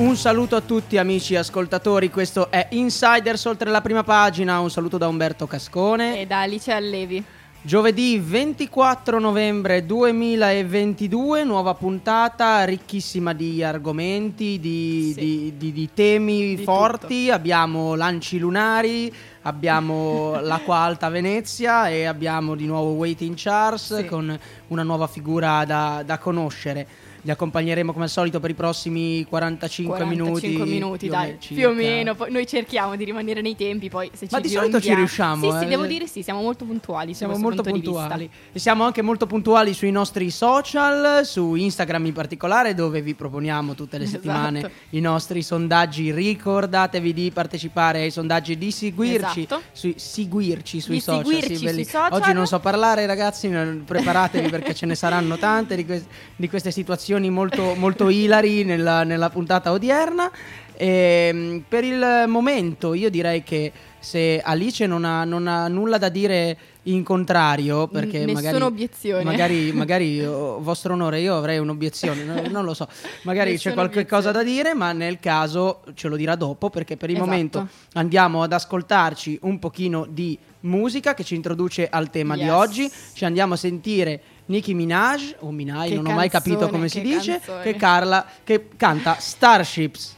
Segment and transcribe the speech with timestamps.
[0.00, 4.96] Un saluto a tutti amici ascoltatori, questo è Insiders oltre la prima pagina, un saluto
[4.96, 6.20] da Umberto Cascone.
[6.20, 7.22] E da Alice Allevi.
[7.62, 15.20] Giovedì 24 novembre 2022, nuova puntata ricchissima di argomenti, di, Sì.
[15.20, 17.28] di- di- di temi forti.
[17.30, 19.12] Abbiamo lanci lunari,
[19.42, 24.04] abbiamo l'acqua alta Venezia e abbiamo di nuovo Waiting Charles Sì.
[24.06, 26.86] con una nuova figura da, da conoscere.
[27.22, 30.70] Li accompagneremo come al solito per i prossimi 45, 45 minuti.
[30.72, 31.72] minuti, più o dai, me- più o circa.
[31.74, 32.14] meno.
[32.14, 35.50] Poi noi cerchiamo di rimanere nei tempi, poi se ci Ma di solito ci riusciamo,
[35.52, 35.68] Sì, sì, eh.
[35.68, 37.12] devo dire sì, siamo molto puntuali.
[37.14, 42.74] Siamo molto puntuali e siamo anche molto puntuali sui nostri social, su Instagram in particolare
[42.74, 44.22] dove vi proponiamo tutte le Esatto.
[44.22, 46.10] settimane i nostri sondaggi.
[46.12, 49.62] Ricordatevi di partecipare ai sondaggi, di seguirci, Esatto.
[49.72, 51.24] sui, seguirci sui Di social.
[51.24, 52.12] seguirci sì, sui social.
[52.12, 56.04] Oggi non so parlare ragazzi, preparatevi perché ce ne saranno tante di, que-
[56.36, 60.30] di queste situazioni molto, molto ilari nella, nella puntata odierna.
[60.76, 66.08] Ehm, per il momento io direi che se Alice non ha, non ha nulla da
[66.08, 69.24] dire in contrario, perché Nessuna magari, obiezione.
[69.24, 72.88] magari, magari oh, vostro onore, io avrei un'obiezione, no- non lo so,
[73.24, 77.10] magari c'è qualche cosa da dire, ma nel caso ce lo dirà dopo, perché per
[77.10, 77.30] il Esatto.
[77.30, 82.50] momento andiamo ad ascoltarci un pochino di musica che ci introduce al tema di Yes.
[82.52, 84.20] oggi, ci andiamo a sentire
[84.50, 87.62] Nicki Minaj, o Minaj, Che non ho mai capito canzone, come si dice, canzone.
[87.62, 90.16] che, Carla, che canta Starships.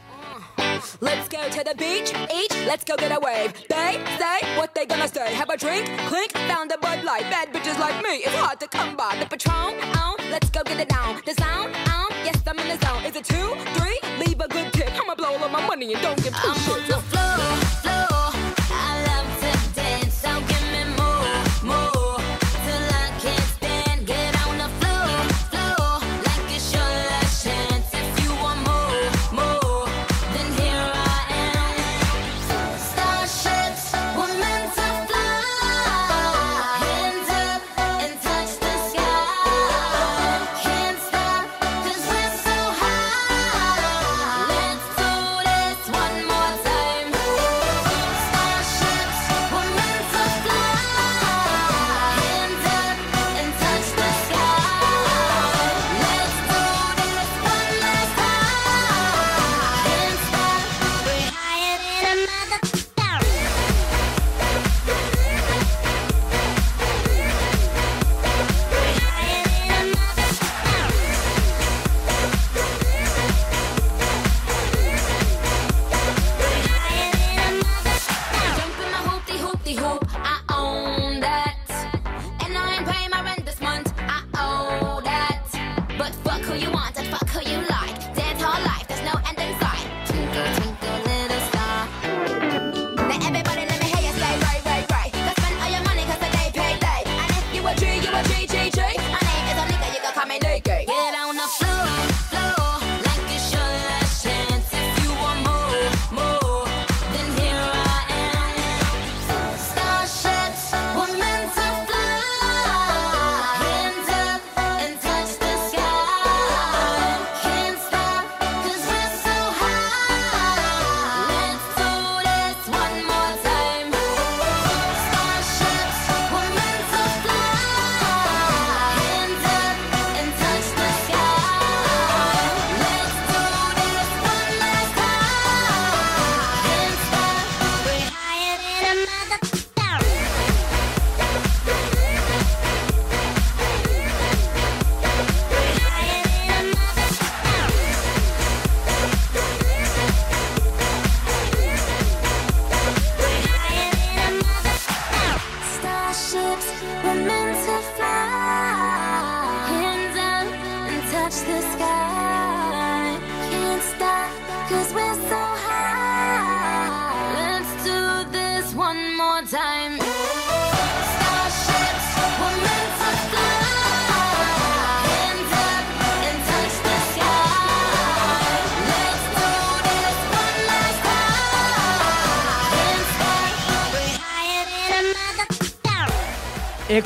[1.01, 3.53] Let's go to the beach, each, let's go get a wave.
[3.69, 5.35] They say what they gonna say.
[5.35, 7.29] Have a drink, clink, found a Bud Light.
[7.29, 9.17] Bad bitches like me, it's hard to come by.
[9.21, 11.21] The Patron, on, let's go get it down.
[11.27, 13.05] The sound, on, yes, I'm in the zone.
[13.05, 13.99] Is it two, three?
[14.25, 14.91] Leave a good tip.
[14.99, 16.87] I'ma blow all of my money and don't give two I'm on shits.
[16.89, 17.62] the floor.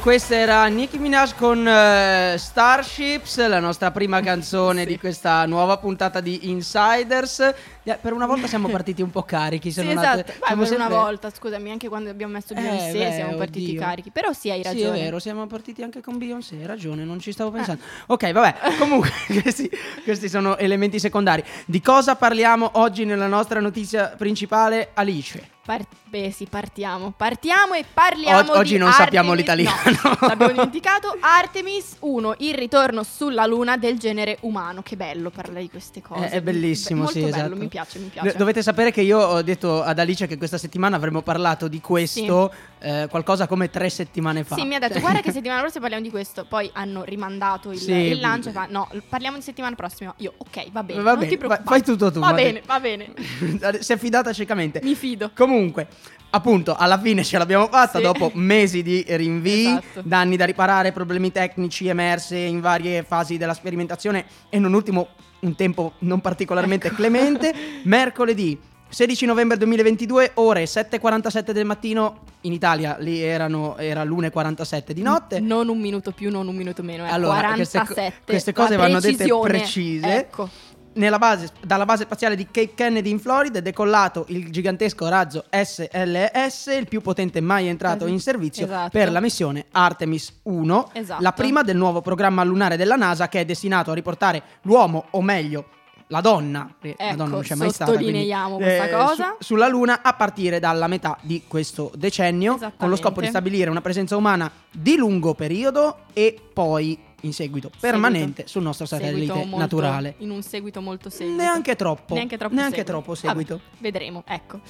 [0.07, 6.21] Questa era Nicki Minaj con eh, Starships, la nostra prima canzone di questa nuova puntata
[6.21, 7.53] di Insiders.
[7.89, 9.71] Eh, Per una volta siamo partiti un po' carichi.
[9.71, 10.19] se Sì, non esatto.
[10.19, 13.37] altre- siamo per una sempre- volta, scusami, anche quando abbiamo messo Eh, Beyoncé beh, siamo
[13.37, 13.81] partiti oddio.
[13.81, 14.11] carichi.
[14.11, 14.99] Però sì, hai Sì, ragione.
[14.99, 17.81] è vero, siamo partiti anche con Beyoncé, hai ragione, non ci stavo pensando.
[18.07, 19.11] Ok, vabbè, comunque
[19.41, 19.71] questi,
[20.03, 21.45] questi sono elementi secondari.
[21.65, 25.51] Di cosa parliamo oggi nella nostra notizia principale, Alice?
[25.67, 27.13] Par- beh, sì, partiamo.
[27.17, 30.17] Partiamo e parliamo Og- oggi non sappiamo Artemis- l'italiano.
[30.21, 31.17] No, l'abbiamo dimenticato.
[31.19, 34.83] Artemis 1, il ritorno sulla luna del genere umano.
[34.83, 36.29] Che bello parlare di queste cose.
[36.29, 37.57] È, è bellissimo, Be- sì, bello, esatto.
[37.57, 38.37] mi piace, mi piace.
[38.37, 42.53] Dovete sapere che io ho detto ad Alice che questa settimana avremmo parlato di questo
[42.79, 44.55] eh, qualcosa come tre settimane fa.
[44.55, 46.45] Sì, mi ha detto, guarda che settimana prossima parliamo di questo.
[46.47, 47.93] Poi hanno rimandato il, Sì.
[47.93, 48.49] il lancio.
[48.49, 50.15] e Fa, no, parliamo di settimana prossima.
[50.19, 51.01] Io, ok, va bene.
[51.03, 51.69] Va non bene, ti preoccupare.
[51.69, 52.63] fai tutto tu, Va va bene, bene.
[52.67, 53.79] va bene.
[53.83, 54.81] si è fidata ciecamente.
[54.83, 55.31] Mi fido.
[55.35, 55.87] Comunque,
[56.31, 58.05] appunto, alla fine ce l'abbiamo fatta Sì.
[58.05, 60.03] dopo mesi di rinvii, Esatto.
[60.05, 65.09] danni da riparare, problemi tecnici emerse in varie fasi della sperimentazione e non ultimo
[65.47, 66.97] un tempo non particolarmente Ecco.
[66.97, 67.55] clemente.
[67.85, 68.59] Mercoledì
[68.89, 75.41] 16 novembre 2022, ore 7.47 del mattino, in Italia lì erano, era l'1.47 di notte.
[75.41, 77.05] Non un minuto più, non un minuto meno.
[77.05, 78.23] È Allora, queste co- 47.
[78.25, 80.17] queste La cose vanno dette precise.
[80.17, 80.49] Ecco.
[80.97, 85.45] Nella base- dalla base spaziale di Cape Kennedy in Florida è decollato il gigantesco razzo
[85.51, 88.91] SLS, il più potente mai entrato Es- in servizio esatto.
[88.91, 91.23] per la missione Artemis 1, Esatto.
[91.23, 95.21] la prima del nuovo programma lunare della NASA che è destinato a riportare l'uomo, o
[95.21, 95.67] meglio
[96.09, 99.35] la donna, perché la Ecco, donna non c'è mai stata, quindi, questa eh, cosa.
[99.39, 103.69] su- sulla Luna a partire dalla metà di questo decennio, con lo scopo di stabilire
[103.69, 109.35] una presenza umana di lungo periodo e poi in seguito permanente sul nostro satellite Seguito
[109.47, 110.15] molto- naturale.
[110.19, 111.41] In un seguito molto seguito.
[111.43, 112.15] Neanche troppo.
[112.15, 112.93] Neanche troppo Neanche seguito.
[112.99, 113.55] troppo seguito.
[113.57, 114.61] Vabbè, vedremo, ecco.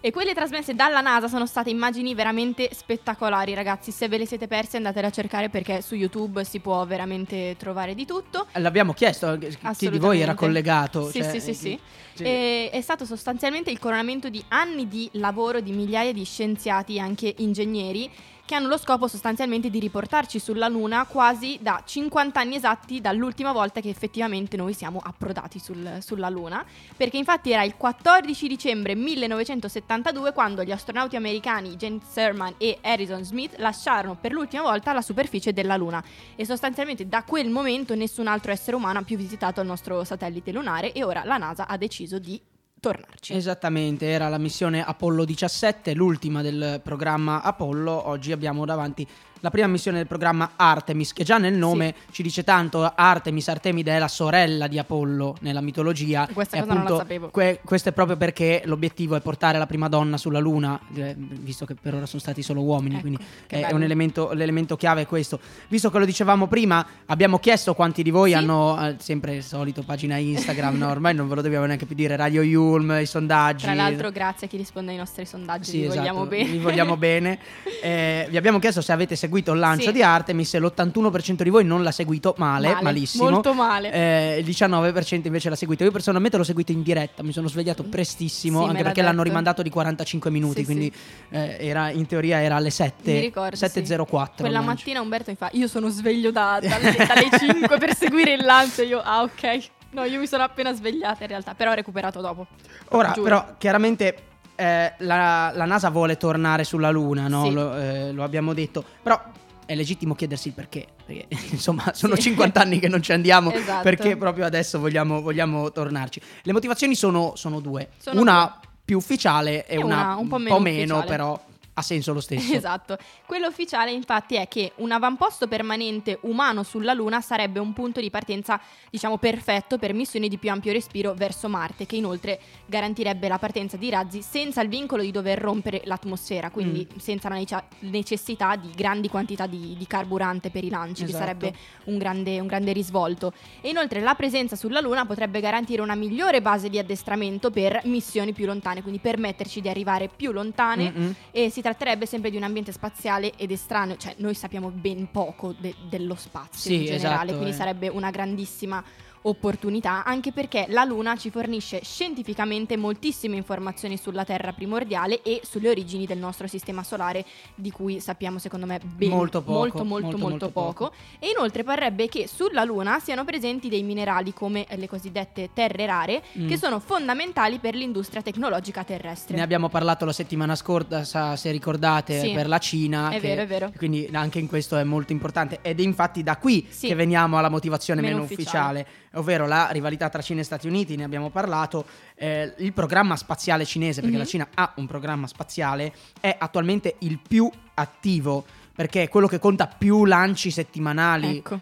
[0.00, 3.90] E quelle trasmesse dalla NASA sono state immagini veramente spettacolari, ragazzi.
[3.90, 7.96] Se ve le siete perse andatele a cercare perché su YouTube si può veramente trovare
[7.96, 8.46] di tutto.
[8.52, 11.10] L'abbiamo chiesto, eh, chi di voi era collegato?
[11.10, 11.80] Sì, Cioè, sì, sì, sì.
[12.22, 17.00] E è stato sostanzialmente il coronamento di anni di lavoro di migliaia di scienziati e
[17.00, 18.08] anche ingegneri
[18.48, 23.52] che hanno lo scopo sostanzialmente di riportarci sulla Luna quasi da 50 anni esatti dall'ultima
[23.52, 26.64] volta che effettivamente noi siamo approdati sul- sulla Luna,
[26.96, 33.22] perché infatti era il 14 dicembre 1972 quando gli astronauti americani James Sherman e Harrison
[33.22, 36.02] Smith lasciarono per l'ultima volta la superficie della Luna.
[36.34, 40.52] E sostanzialmente da quel momento nessun altro essere umano ha più visitato il nostro satellite
[40.52, 42.40] lunare e ora la NASA ha deciso di
[42.80, 43.34] tornarci.
[43.34, 48.08] Esattamente, era la missione Apollo 17, l'ultima del programma Apollo.
[48.08, 49.06] Oggi abbiamo davanti
[49.40, 52.90] la prima missione del programma Artemis, che già nel nome ci dice tanto.
[52.94, 56.28] Artemis, Artemide è la sorella di Apollo nella mitologia.
[56.32, 57.28] Questa cosa non la appunto sapevo.
[57.30, 61.64] que- questo è proprio perché l'obiettivo è portare la prima donna sulla Luna, eh, visto
[61.64, 63.76] che per ora sono stati solo uomini, Ecco, quindi è bello.
[63.76, 65.38] un elemento, l'elemento chiave è questo.
[65.68, 68.36] Visto che lo dicevamo prima, abbiamo chiesto quanti di voi Sì.
[68.36, 70.90] hanno, eh, sempre il solito, pagina Instagram, no?
[70.90, 73.64] ormai non ve lo dobbiamo neanche più dire, Radio Yulm, i sondaggi.
[73.64, 76.50] Tra l'altro grazie a chi risponde ai nostri sondaggi, Sì, vi esatto, vogliamo bene.
[76.50, 77.38] vi vogliamo bene.
[77.82, 79.92] Eh, vi abbiamo chiesto se avete seguito il lancio Sì.
[79.92, 83.30] di Artemis e l'81% di voi non l'ha seguito male, Male, malissimo.
[83.30, 83.92] molto male.
[83.92, 85.84] Eh, il 19% invece l'ha seguito.
[85.84, 89.28] Io personalmente l'ho seguito in diretta, mi sono svegliato prestissimo, Sì, anche perché l'hanno detto.
[89.28, 90.92] rimandato di 45 minuti, Sì, quindi
[91.30, 93.64] eh, era, in teoria era alle 7, Mi ricordo, sì.
[93.64, 94.30] 7.04.
[94.40, 98.44] Quella mattina Umberto mi fa, io sono sveglio da- dalle, dalle 5 per seguire il
[98.44, 98.82] lancio.
[98.82, 99.58] Io, ah ok.
[99.90, 102.46] No, io mi sono appena svegliata in realtà, però ho recuperato dopo.
[102.90, 103.22] Ora, Giuro.
[103.22, 104.16] però, chiaramente
[104.60, 107.44] eh, la, la NASA vuole tornare sulla Luna, no?
[107.44, 107.52] Sì.
[107.52, 108.84] Lo, eh, lo abbiamo detto.
[109.02, 109.20] Però
[109.64, 110.84] è legittimo chiedersi il perché.
[111.06, 112.22] Perché, insomma, sono Sì.
[112.22, 113.52] 50 anni che non ci andiamo.
[113.52, 113.82] Esatto.
[113.82, 116.20] Perché proprio adesso vogliamo, vogliamo tornarci.
[116.42, 120.38] Le motivazioni sono, sono due: Sono una più ufficiale e, E una, una un po'
[120.38, 120.56] meno
[120.96, 121.04] ufficiale.
[121.06, 121.40] però
[121.78, 122.52] ha senso lo stesso.
[122.58, 122.98] Esatto.
[123.26, 128.10] Quello ufficiale infatti è che un avamposto permanente umano sulla Luna sarebbe un punto di
[128.10, 133.38] partenza, diciamo, perfetto per missioni di più ampio respiro verso Marte, che inoltre garantirebbe la
[133.38, 136.98] partenza di razzi senza il vincolo di dover rompere l'atmosfera, quindi Mm.
[136.98, 141.24] senza la nece- necessità di grandi quantità di, di carburante per i lanci, che Esatto.
[141.24, 141.54] sarebbe
[141.84, 143.32] un grande, un grande risvolto.
[143.60, 148.32] E inoltre la presenza sulla Luna potrebbe garantire una migliore base di addestramento per missioni
[148.32, 151.14] più lontane, quindi permetterci di arrivare più lontane Mm-mm.
[151.30, 155.54] e si tratterebbe sempre di un ambiente spaziale ed estraneo, cioè noi sappiamo ben poco
[155.58, 157.56] de- dello spazio Sì, in generale, esatto, quindi eh.
[157.58, 158.82] sarebbe una grandissima
[159.22, 165.68] opportunità, anche perché la Luna ci fornisce scientificamente moltissime informazioni sulla Terra primordiale e sulle
[165.70, 170.06] origini del nostro sistema solare, di cui sappiamo secondo me ben- Molto poco, molto, molto,
[170.06, 170.92] molto, molto poco.
[171.18, 176.22] E inoltre parrebbe che sulla Luna siano presenti dei minerali come le cosiddette terre rare,
[176.38, 176.48] Mm.
[176.48, 179.36] che sono fondamentali per l'industria tecnologica terrestre.
[179.36, 182.32] Ne abbiamo parlato la settimana scorsa, se ricordate, Sì.
[182.32, 183.10] per la Cina.
[183.10, 183.72] È vero, è vero.
[183.76, 185.58] Quindi anche in questo è molto importante.
[185.62, 186.86] Ed è infatti da qui Sì.
[186.88, 188.80] che veniamo alla motivazione meno, Meno ufficiale.
[188.80, 189.06] ufficiale.
[189.14, 191.84] Ovvero la rivalità tra Cina e Stati Uniti, ne abbiamo parlato.
[192.14, 194.22] Eh, il programma spaziale cinese, perché Mhm.
[194.22, 198.44] la Cina ha un programma spaziale, è attualmente il più attivo.
[198.78, 201.38] Perché è quello che conta più lanci settimanali.
[201.38, 201.58] Ecco.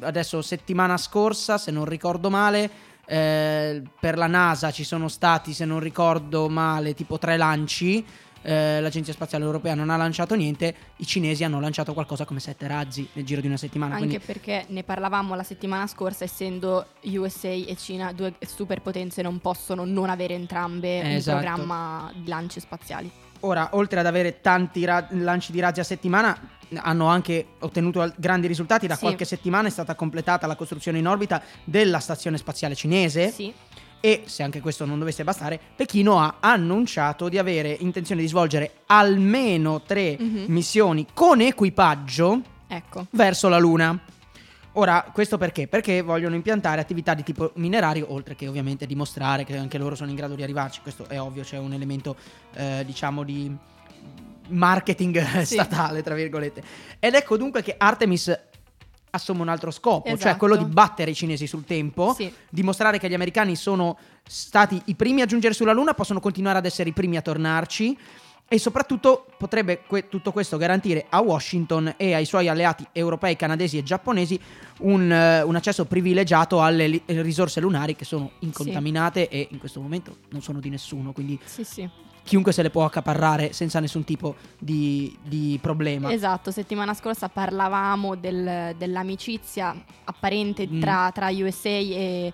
[0.00, 2.70] Adesso, settimana scorsa, se non ricordo male,
[3.06, 8.04] eh, per la NASA ci sono stati, se non ricordo male, tipo tre lanci.
[8.42, 12.66] Eh, L'Agenzia Spaziale Europea non ha lanciato niente, i cinesi hanno lanciato qualcosa come sette
[12.66, 13.94] razzi nel giro di una settimana.
[13.94, 19.38] Anche quindi perché ne parlavamo la settimana scorsa, essendo USA e Cina due superpotenze, non
[19.38, 21.36] possono non avere entrambe Esatto.
[21.36, 23.10] un programma di lanci spaziali.
[23.40, 26.36] Ora, oltre ad avere tanti ra- lanci di razzi a settimana,
[26.76, 28.86] hanno anche ottenuto grandi risultati.
[28.86, 29.00] Da Sì.
[29.00, 33.30] qualche settimana è stata completata la costruzione in orbita della stazione spaziale cinese.
[33.30, 33.52] Sì,
[34.04, 38.78] E se anche questo non dovesse bastare, Pechino ha annunciato di avere intenzione di svolgere
[38.86, 40.46] almeno tre Mhm.
[40.48, 43.06] missioni con equipaggio ecco.
[43.10, 43.96] verso la Luna.
[44.72, 45.68] Ora, questo perché?
[45.68, 50.10] Perché vogliono impiantare attività di tipo minerario, oltre che ovviamente dimostrare che anche loro sono
[50.10, 50.80] in grado di arrivarci.
[50.80, 52.16] Questo è ovvio, c'è un elemento,
[52.54, 53.54] eh, diciamo, di
[54.48, 55.54] marketing Sì.
[55.54, 56.62] statale, tra virgolette.
[56.98, 58.36] Ed ecco dunque che Artemis
[59.14, 60.38] assume un altro scopo, cioè Esatto.
[60.38, 62.32] quello di battere i cinesi sul tempo, Sì.
[62.48, 66.64] dimostrare che gli americani sono stati i primi a giungere sulla Luna, possono continuare ad
[66.64, 67.96] essere i primi a tornarci.
[68.48, 73.78] E soprattutto potrebbe que- tutto questo garantire a Washington e ai suoi alleati europei, canadesi
[73.78, 74.38] e giapponesi
[74.80, 79.80] un, eh, un accesso privilegiato alle li- risorse lunari che sono incontaminate e in questo
[79.80, 81.88] momento non sono di nessuno, quindi Sì, sì.
[82.24, 86.12] Chiunque se le può accaparrare senza nessun tipo di, di problema.
[86.12, 89.74] Esatto, settimana scorsa parlavamo del- dell'amicizia
[90.04, 90.80] apparente Mm.
[90.80, 92.32] tra, tra USA e,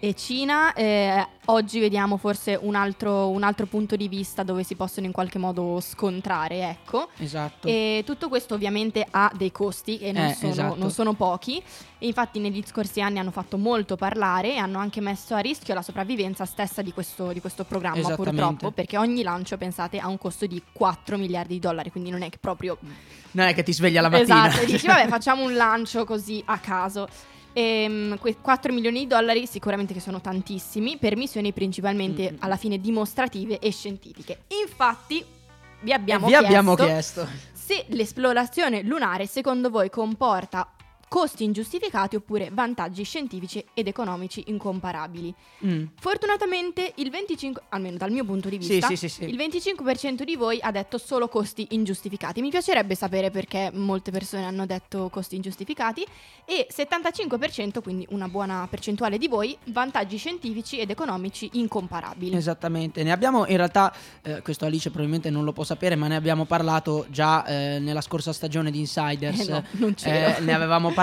[0.00, 0.72] e Cina.
[0.72, 5.12] Eh, oggi vediamo forse un altro, un altro punto di vista dove si possono in
[5.12, 7.08] qualche modo scontrare, ecco.
[7.18, 7.68] Esatto.
[7.68, 10.74] E tutto questo ovviamente ha dei costi e non, Eh, sono, esatto.
[10.76, 11.62] non sono pochi.
[11.98, 15.74] E infatti negli scorsi anni hanno fatto molto parlare e hanno anche messo a rischio
[15.74, 20.16] la sopravvivenza stessa di questo, di questo programma, purtroppo, perché ogni lancio, pensate, ha un
[20.16, 22.78] costo di 4 miliardi di dollari, quindi non è che proprio
[23.32, 24.48] non è che ti sveglia la mattina.
[24.48, 27.06] Esatto, e dici vabbè facciamo un lancio così a caso.
[27.52, 32.36] Ehm, que- 4 milioni di dollari sicuramente che sono tantissimi per missioni principalmente Mm.
[32.40, 34.42] alla fine dimostrative e scientifiche.
[34.62, 35.24] Infatti
[35.80, 37.28] vi abbiamo, E vi chiesto, abbiamo chiesto.
[37.52, 40.68] se l'esplorazione lunare secondo voi comporta
[41.10, 45.34] costi ingiustificati oppure vantaggi scientifici ed economici incomparabili.
[45.66, 45.86] Mm.
[45.98, 49.24] Fortunatamente il 25, almeno dal mio punto di vista, sì, sì, sì.
[49.24, 52.40] il 25% di voi ha detto solo costi ingiustificati.
[52.40, 56.06] Mi piacerebbe sapere perché molte persone hanno detto costi ingiustificati
[56.44, 62.36] e 75%, quindi una buona percentuale di voi, vantaggi scientifici ed economici incomparabili.
[62.36, 66.14] Esattamente, ne abbiamo in realtà, eh, questo Alice probabilmente non lo può sapere, ma ne
[66.14, 69.40] abbiamo parlato già eh, nella scorsa stagione di Insiders.
[69.40, 70.36] Eh no, non c'ero.
[70.36, 70.98] Eh, ne avevamo parlato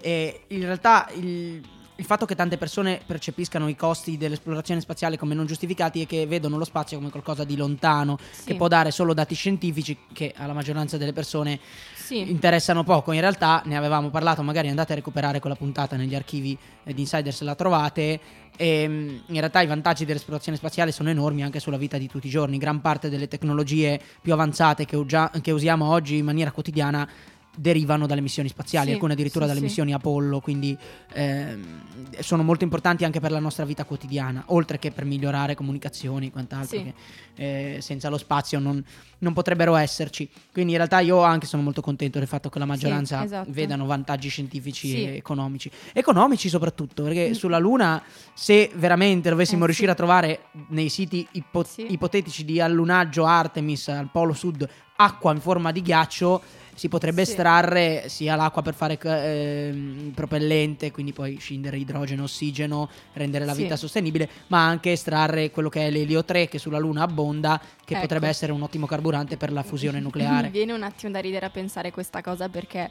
[0.00, 1.60] e in realtà il,
[1.96, 6.26] il fatto che tante persone percepiscano i costi dell'esplorazione spaziale come non giustificati è che
[6.26, 8.44] vedono lo spazio come qualcosa di lontano, Sì.
[8.46, 11.60] che può dare solo dati scientifici che alla maggioranza delle persone
[11.94, 12.28] Sì.
[12.30, 13.12] interessano poco.
[13.12, 17.02] In realtà ne avevamo parlato, magari andate a recuperare quella puntata negli archivi eh, di
[17.02, 18.20] Insider se la trovate.
[18.56, 22.26] E, mm, in realtà i vantaggi dell'esplorazione spaziale sono enormi anche sulla vita di tutti
[22.26, 22.58] i giorni.
[22.58, 27.08] Gran parte delle tecnologie più avanzate che, ugia- che usiamo oggi in maniera quotidiana
[27.54, 29.66] derivano dalle missioni spaziali, Sì, alcune addirittura sì, dalle sì.
[29.66, 30.76] missioni Apollo, quindi
[31.12, 31.82] ehm,
[32.20, 36.30] sono molto importanti anche per la nostra vita quotidiana, oltre che per migliorare comunicazioni e
[36.30, 36.94] quant'altro, che
[37.34, 38.82] eh, senza lo spazio non,
[39.18, 40.28] non potrebbero esserci.
[40.52, 43.50] Quindi in realtà io anche sono molto contento del fatto che la maggioranza esatto.
[43.52, 45.70] vedano vantaggi scientifici e economici.
[45.92, 47.32] Economici soprattutto, perché Mm.
[47.32, 48.02] sulla Luna
[48.34, 54.08] se veramente dovessimo Eh, riuscire a trovare nei siti ipo- ipotetici di allunaggio Artemis al
[54.10, 54.66] polo sud
[54.96, 56.42] acqua in forma di ghiaccio,
[56.74, 57.30] si potrebbe Sì.
[57.32, 63.62] estrarre sia l'acqua per fare ehm, propellente, quindi poi scindere idrogeno, ossigeno, rendere la Sì.
[63.62, 67.92] vita sostenibile, ma anche estrarre quello che è l'elio 3 che sulla Luna abbonda, che
[67.94, 68.02] Ecco.
[68.02, 70.44] potrebbe essere un ottimo carburante per la fusione nucleare.
[70.46, 72.90] Mi viene un attimo da ridere a pensare questa cosa perché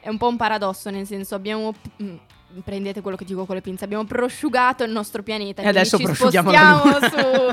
[0.00, 2.16] è un po' un paradosso, nel senso abbiamo mm,
[2.64, 5.62] prendete quello che dico con le pinze, abbiamo prosciugato il nostro pianeta.
[5.62, 7.52] E adesso ci spostiamo, su,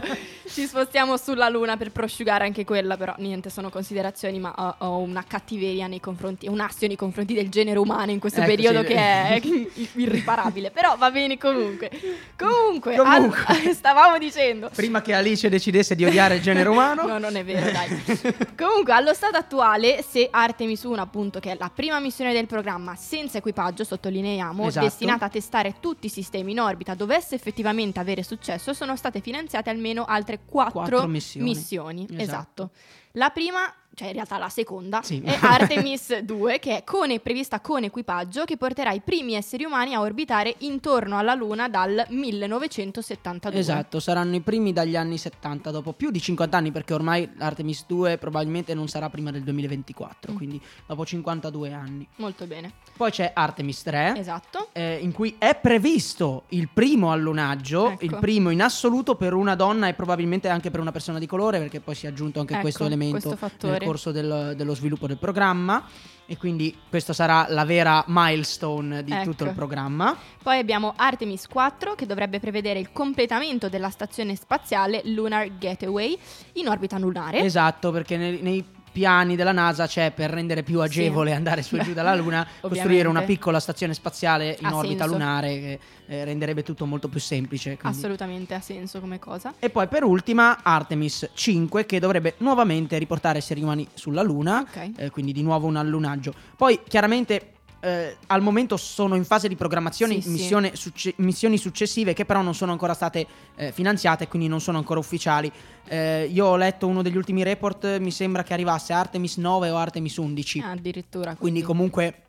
[0.50, 4.98] ci spostiamo sulla Luna per prosciugare anche quella, però niente, sono considerazioni, ma ho, ho
[4.98, 8.82] una cattiveria nei confronti, un astio nei confronti del genere umano in questo Ecco, periodo
[8.82, 8.88] sì.
[8.88, 9.42] che è
[9.94, 11.90] irriparabile, però va bene comunque.
[12.36, 13.44] Comunque, Comunque.
[13.46, 14.70] al- stavamo dicendo...
[14.74, 17.06] Prima che Alice decidesse di odiare il genere umano.
[17.06, 18.36] No, non è vero, dai.
[18.58, 22.96] Comunque, allo stato attuale, se Artemis 1, appunto, che è la prima missione del programma
[22.96, 24.86] senza equipaggio, sottolineiamo, Esatto.
[24.90, 29.70] Destinata a testare tutti i sistemi in orbita, dovesse effettivamente avere successo, sono state finanziate
[29.70, 31.48] almeno altre quattro, Quattro missioni.
[31.50, 32.04] missioni.
[32.10, 32.22] Esatto.
[32.22, 32.72] Esatto.
[33.14, 33.62] La prima,
[33.98, 35.20] cioè in realtà la seconda, Sì.
[35.26, 39.96] è Artemis 2, che è con, prevista con equipaggio, che porterà i primi esseri umani
[39.96, 43.60] a orbitare intorno alla Luna dal 1972.
[43.60, 47.86] Esatto, saranno i primi dagli anni 70, dopo più di 50 anni, perché ormai Artemis
[47.88, 50.36] 2 probabilmente non sarà prima del 2024, Mm.
[50.36, 52.08] quindi dopo 52 anni.
[52.18, 52.74] Molto bene.
[52.96, 54.14] Poi c'è Artemis 3.
[54.18, 54.70] Esatto.
[54.74, 58.06] eh, in cui è previsto il primo allunaggio, Ecco.
[58.06, 61.58] il primo in assoluto per una donna e probabilmente anche per una persona di colore,
[61.58, 63.86] perché poi si è aggiunto anche Ecco, questo elemento questo fattore.
[63.88, 65.84] Corso del- dello sviluppo del programma.
[66.30, 69.30] E quindi questa sarà la vera milestone di Ecco.
[69.30, 70.14] tutto il programma.
[70.44, 76.18] Poi abbiamo Artemis 4 che dovrebbe prevedere il completamento della stazione spaziale Lunar Gateway
[76.54, 77.40] in orbita lunare.
[77.40, 78.66] Esatto, perché nei, nei
[78.98, 83.08] piani della NASA c'è per rendere più agevole andare su e giù dalla Luna costruire
[83.08, 85.12] una piccola stazione spaziale in Ha orbita senso.
[85.12, 87.78] lunare che eh, renderebbe tutto molto più semplice.
[87.78, 89.54] quindi- Assolutamente ha senso come cosa.
[89.60, 94.92] E poi per ultima Artemis 5 che dovrebbe nuovamente riportare esseri umani sulla Luna, Ok.
[94.96, 96.34] eh, quindi di nuovo un allunaggio.
[96.56, 100.30] Poi chiaramente eh, al momento sono in fase di programmazione Sì, sì.
[100.30, 104.78] missione succe- missioni successive che però non sono ancora state eh, finanziate, quindi non sono
[104.78, 105.52] ancora ufficiali.
[105.88, 109.78] Eh, io ho letto uno degli ultimi report, mi sembra che arrivasse Artemis 9 o
[109.78, 110.60] Artemis 11.
[110.60, 111.36] Ah, addirittura.
[111.36, 112.22] Quindi comunque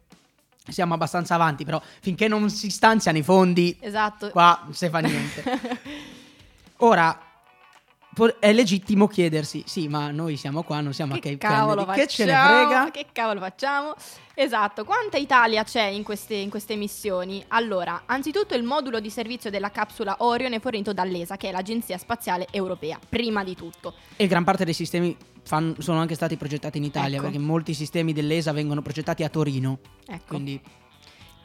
[0.68, 4.28] siamo abbastanza avanti, però finché non si stanziano i fondi Esatto.
[4.30, 5.42] qua non si fa niente.
[6.80, 7.18] Ora,
[8.38, 12.00] è legittimo chiedersi, sì, ma noi siamo qua, non siamo a che Cape cavolo Kennedy,
[12.00, 12.06] facciamo?
[12.06, 12.90] che ce ne frega?
[12.90, 13.94] Che cavolo facciamo?
[14.34, 17.44] Esatto, quanta Italia c'è in queste, in queste missioni?
[17.48, 21.98] Allora, anzitutto il modulo di servizio della capsula Orion è fornito dall'ESA, che è l'Agenzia
[21.98, 23.94] Spaziale Europea, prima di tutto.
[24.16, 27.24] E gran parte dei sistemi fan- sono anche stati progettati in Italia, Ecco.
[27.24, 30.24] perché molti sistemi dell'ESA vengono progettati a Torino, Ecco.
[30.26, 30.60] quindi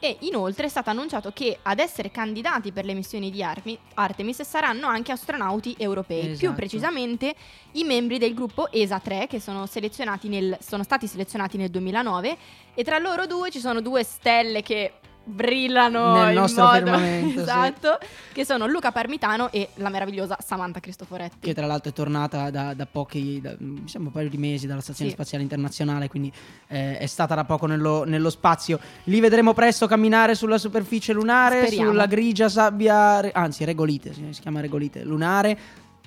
[0.04, 4.42] E inoltre è stato annunciato che ad essere candidati per le missioni di Armi- Artemis
[4.42, 6.36] saranno anche astronauti europei, Esatto.
[6.40, 7.34] più precisamente
[7.72, 12.36] i membri del gruppo ESA 3 che sono, selezionati nel- sono stati selezionati nel 2009
[12.74, 14.92] e tra loro due ci sono due stelle che
[15.24, 17.38] brillano Nel in nostro modo firmamento, sì.
[17.40, 17.98] esatto,
[18.32, 21.36] che sono Luca Parmitano e la meravigliosa Samantha Cristoforetti.
[21.40, 23.50] che tra l'altro è tornata da, da pochi, da,
[23.86, 25.16] sembra un paio di mesi dalla Stazione Sì.
[25.16, 26.32] Spaziale Internazionale, quindi
[26.68, 28.78] eh, è stata da poco nello, nello spazio.
[29.04, 31.90] Li vedremo presto camminare sulla superficie lunare, Speriamo.
[31.90, 35.58] sulla grigia sabbia, anzi regolite, si, chiama regolite lunare.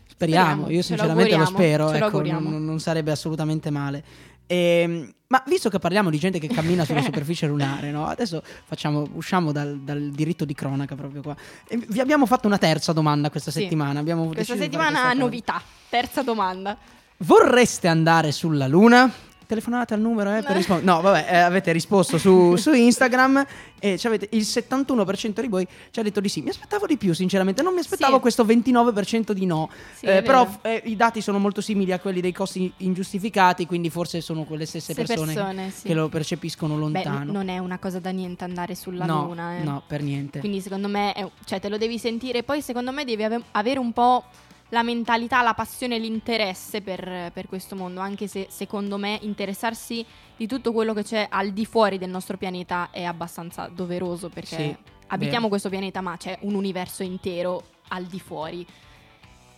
[0.08, 3.70] Speriamo, Speriamo, io ce lo sinceramente lo, auguriamo, spero, lo ecco, non, non sarebbe assolutamente
[3.70, 4.04] male.
[4.48, 8.08] Ehm, ma visto che parliamo di gente che cammina sulla superficie lunare, no?
[8.08, 11.36] adesso facciamo, usciamo dal, dal diritto di cronaca proprio qua.
[11.68, 13.62] E vi abbiamo fatto una terza domanda questa Sì.
[13.62, 14.00] settimana.
[14.00, 15.62] Abbiamo Questa settimana questa novità.
[15.90, 16.78] Terza domanda.
[17.18, 19.12] Vorreste andare sulla Luna?
[19.48, 20.86] Telefonate al numero eh, per rispondere.
[20.92, 23.46] No, vabbè, eh, avete risposto su, su Instagram
[23.80, 26.42] e avete il 71% di voi ci ha detto di sì.
[26.42, 27.62] Mi aspettavo di più, sinceramente.
[27.64, 28.20] Non mi aspettavo Sì.
[28.22, 29.70] questo 29% di no.
[29.96, 33.90] Sì, Eh, però eh, i dati sono molto simili a quelli dei costi ingiustificati, quindi
[33.90, 35.88] forse sono quelle stesse Se persone, persone, sì.
[35.88, 37.24] che lo percepiscono Beh, lontano.
[37.24, 39.58] n- non è una cosa da niente andare sulla no, Luna.
[39.60, 39.64] eh.
[39.64, 40.40] no, per niente.
[40.40, 43.80] Quindi secondo me, è- cioè te lo devi sentire, poi secondo me devi ave- avere
[43.80, 44.26] un po'
[44.70, 50.46] la mentalità, la passione, l'interesse per, per questo mondo, anche se secondo me interessarsi di
[50.48, 54.76] tutto quello che c'è al di fuori del nostro pianeta è abbastanza doveroso perché Sì,
[55.08, 55.50] abitiamo vero.
[55.50, 58.66] questo pianeta ma c'è un universo intero al di fuori.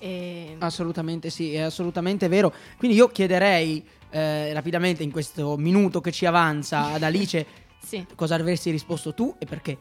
[0.02, 0.56] E...
[0.60, 2.54] Assolutamente sì, è assolutamente vero.
[2.78, 7.45] Quindi io chiederei eh, rapidamente in questo minuto che ci avanza ad Alice
[7.82, 8.06] Sì.
[8.13, 9.78] cosa avresti risposto tu e perché.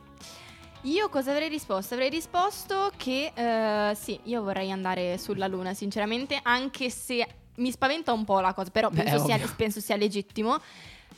[0.83, 1.95] Io cosa avrei risposto?
[1.95, 8.13] Avrei risposto che eh, sì, io vorrei andare sulla Luna, sinceramente, anche se mi spaventa
[8.13, 10.59] un po' la cosa, però Beh, penso, sia, penso sia legittimo.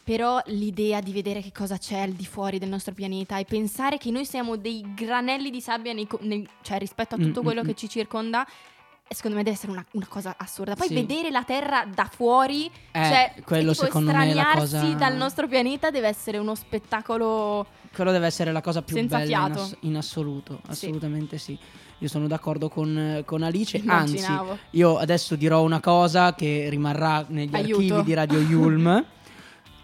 [0.03, 3.99] Però l'idea di vedere che cosa c'è al di fuori del nostro pianeta e pensare
[3.99, 7.62] che noi siamo dei granelli di sabbia nei nei- cioè, rispetto a tutto Mm, quello
[7.62, 7.77] mm, che mm.
[7.77, 8.46] ci circonda,
[9.12, 10.77] secondo me deve essere una, una cosa assurda.
[10.77, 10.94] Poi Sì.
[10.94, 15.49] vedere la Terra da fuori, Eh, cioè quello tipo secondo me la cosa- dal nostro
[15.49, 19.62] pianeta deve essere uno spettacolo Quello deve essere la cosa più Senza bella in, fiato.
[19.62, 20.70] ass- in assoluto, Sì.
[20.87, 21.59] assolutamente sì.
[21.99, 24.59] Io sono d'accordo con, con Alice, anzi Immaginavo.
[24.70, 27.75] io adesso dirò una cosa che rimarrà negli Aiuto.
[27.96, 29.05] archivi di Radio Yulm.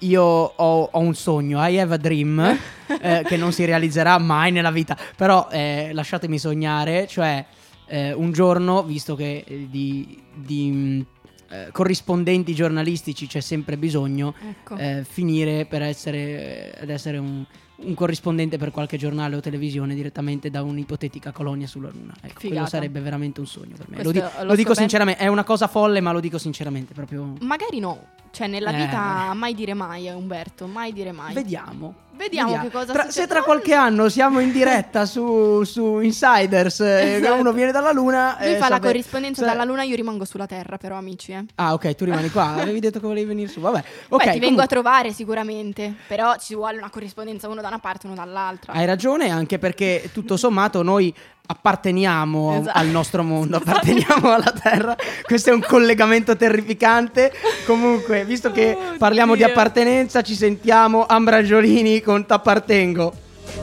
[0.01, 2.39] io ho, ho un sogno, I have a dream,
[3.01, 7.45] eh, che non si realizzerà mai nella vita, però eh, lasciatemi sognare, cioè
[7.87, 11.07] eh, un giorno, visto che eh, di, di, mh,
[11.49, 14.77] eh, corrispondenti giornalistici c'è sempre bisogno, Ecco.
[14.77, 17.45] eh, finire per essere, ad essere un,
[17.77, 22.15] un corrispondente per qualche giornale o televisione direttamente da un'ipotetica colonia sulla Luna.
[22.21, 24.03] Ecco, quello sarebbe veramente un sogno per me.
[24.03, 26.39] Lo, Questo di- l'ho lo dico scoperto- sinceramente, è una cosa folle, ma lo dico
[26.39, 27.35] sinceramente, proprio...
[27.41, 28.85] Magari no, cioè nella Eh.
[28.85, 31.33] vita mai dire mai, eh, Umberto, mai dire mai.
[31.35, 31.95] Vediamo.
[32.17, 33.11] Vediamo che cosa Tra-.
[33.11, 37.35] Se tra qualche anno siamo in diretta su, su Insiders e Esatto.
[37.35, 38.37] uno viene dalla Luna.
[38.41, 41.45] Lui eh, fa la corrispondenza sa- dalla luna, io rimango sulla terra, però amici, eh.
[41.57, 42.55] Ah, ok, tu rimani qua.
[42.61, 43.61] Avevi detto che volevi venire su.
[43.61, 44.25] Vabbè, ok.
[44.25, 47.79] Beh, ti vengo a comunque, trovare sicuramente, però ci vuole una corrispondenza uno da una
[47.79, 48.73] parte e uno dall'altra.
[48.73, 51.15] Hai ragione, anche perché tutto sommato noi
[51.47, 52.79] apparteniamo Esatto.
[52.79, 54.97] al nostro mondo, apparteniamo alla Terra.
[55.23, 57.33] Questo è un collegamento terrificante.
[57.67, 59.49] Comunque, visto che Oh, parliamo di Dio.
[59.49, 63.13] appartenenza, ci sentiamo Ambragiolini con T'appartengo.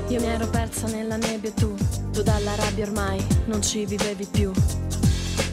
[0.07, 1.75] Io mi ero persa nella nebbia e tu,
[2.11, 4.51] tu dalla rabbia ormai non ci vivevi più.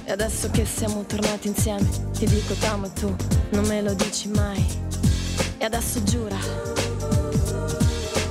[0.04, 1.86] E adesso che siamo tornati insieme,
[2.18, 3.14] ti dico t'amo e tu
[3.50, 4.64] non me lo dici mai.
[5.58, 6.36] E adesso giura,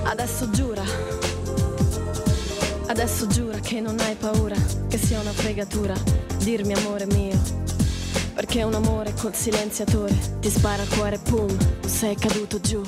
[0.04, 0.84] adesso giura,
[3.02, 4.58] adesso giura che non hai paura,
[4.90, 5.94] che sia una fregatura,
[6.40, 7.40] dirmi amore mio.
[8.34, 11.48] Perché un amore col silenziatore ti spara al cuore, pum,
[11.88, 12.84] sei caduto giù.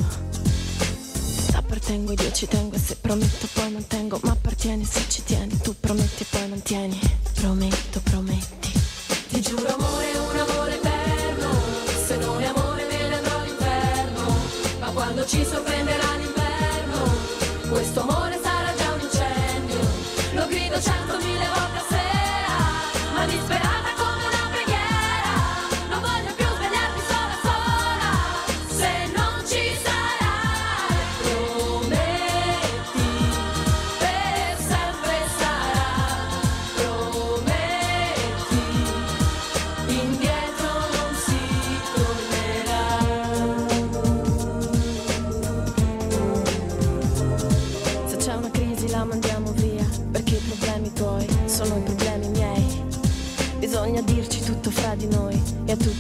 [1.52, 5.58] T'appartengo ed io ci tengo e se prometto poi mantengo Ma appartieni se ci tieni
[5.58, 6.98] Tu prometti e poi mantieni
[7.34, 8.72] Prometto, prometti
[9.30, 11.50] Ti giuro amore, un amore eterno
[12.06, 14.36] Se non è amore me ne andrò all'inferno
[14.80, 18.51] Ma quando ci sorprenderà l'inverno Questo amore sarà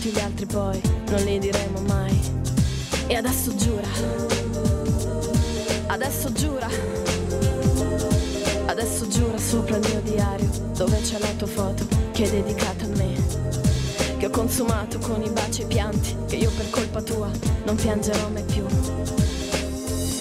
[0.02, 2.20] tutti gli altri poi non li diremo mai.
[3.06, 3.88] E adesso giura
[5.86, 6.68] Adesso giura
[8.66, 12.88] Adesso giura sopra il mio diario Dove c'è la tua foto che è dedicata a
[12.88, 13.14] me
[14.18, 17.30] Che ho consumato con i baci e i pianti Che io per colpa tua
[17.66, 18.66] non piangerò mai più.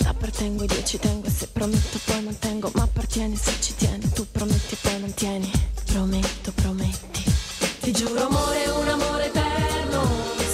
[0.02, 4.10] T'appartengo ed io ci tengo e se prometto poi mantengo Ma appartieni se ci tieni
[4.12, 5.50] Tu prometti e poi mantieni
[5.86, 7.24] Prometto, prometti.
[7.80, 9.09] Ti giuro amore, un amore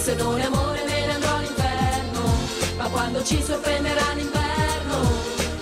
[0.07, 2.23] Se non è amore me ne andrò all'inferno.
[2.77, 5.11] Ma quando ci sorprenderà l'inverno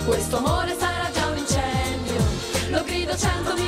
[0.05, 2.21] Questo amore sarà già un incendio.
[2.69, 3.64] Lo grido centomila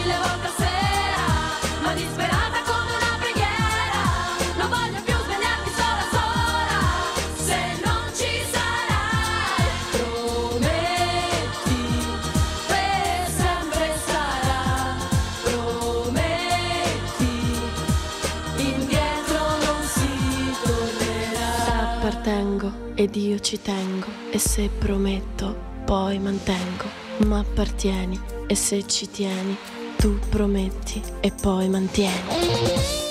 [23.37, 26.85] io ci tengo E se prometto poi mantengo.
[27.25, 29.55] Ma appartieni e se ci tieni
[29.97, 33.06] Tu prometti e poi mantieni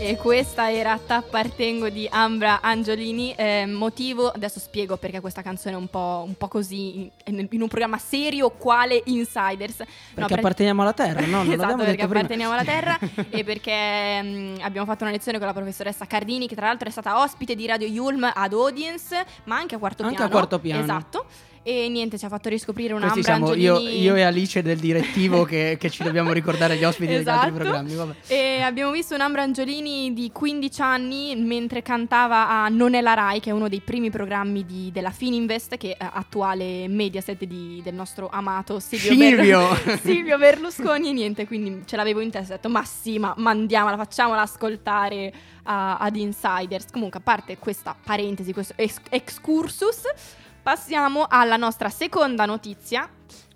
[0.00, 3.34] E questa era T'appartengo di Ambra Angiolini.
[3.34, 7.60] eh, motivo, adesso spiego perché questa canzone è un po', un po' così in, in
[7.62, 9.78] un programma serio quale Insiders.
[9.80, 11.42] No, Perché pre- apparteniamo alla Terra, no?
[11.48, 12.96] Non esatto, perché apparteniamo alla Terra
[13.28, 16.92] e perché mm, abbiamo fatto una lezione con la professoressa Cardini, che tra l'altro è
[16.92, 20.30] stata ospite di Radio Yulm ad Audience, ma anche a quarto Anche piano.
[20.30, 20.82] a quarto piano.
[20.82, 21.26] Esatto.
[21.70, 25.44] E niente, ci ha fatto riscoprire Questi un'Ambra siamo io, io e Alice del direttivo
[25.44, 27.52] che, che ci dobbiamo ricordare gli ospiti degli altri Esatto.
[27.62, 27.94] programmi.
[27.94, 28.14] Vabbè.
[28.28, 33.40] E abbiamo visto un'Ambra Angiolini di 15 anni mentre cantava a Non è la Rai,
[33.40, 37.92] che è uno dei primi programmi di- della Fininvest, che è attuale Mediaset di- del
[37.92, 39.36] nostro amato Silvio!
[39.36, 41.10] Berlu- Silvio Berlusconi.
[41.10, 42.54] E niente, quindi ce l'avevo in testa.
[42.54, 45.30] Ho detto, ma sì, ma mandiamola, facciamola ascoltare
[45.64, 46.86] a- ad Insiders.
[46.90, 50.00] Comunque, a parte questa parentesi, questo ex- excursus,
[50.68, 53.08] passiamo alla nostra seconda notizia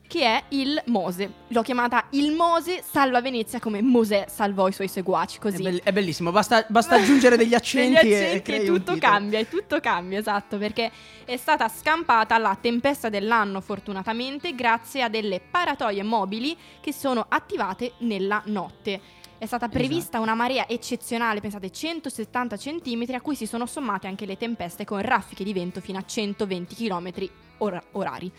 [0.09, 1.31] che è il Mose.
[1.49, 5.63] L'ho chiamata il Mose salva Venezia come Mosè salvò i suoi seguaci, È, così.
[5.63, 8.97] bell- è bellissimo, basta, basta aggiungere degli accenti, Degli e- e, accenti e un tutto
[8.97, 10.91] cambia, e tutto cambia, esatto, perché
[11.27, 17.93] è stata scampata la tempesta dell'anno fortunatamente grazie a delle paratoie mobili che sono attivate
[17.99, 19.21] nella notte.
[19.43, 19.77] È stata Esatto.
[19.77, 24.85] prevista una marea eccezionale, pensate 170 cm, a cui si sono sommate anche le tempeste
[24.85, 27.11] con raffiche di vento fino a 120 km
[27.59, 28.31] orari.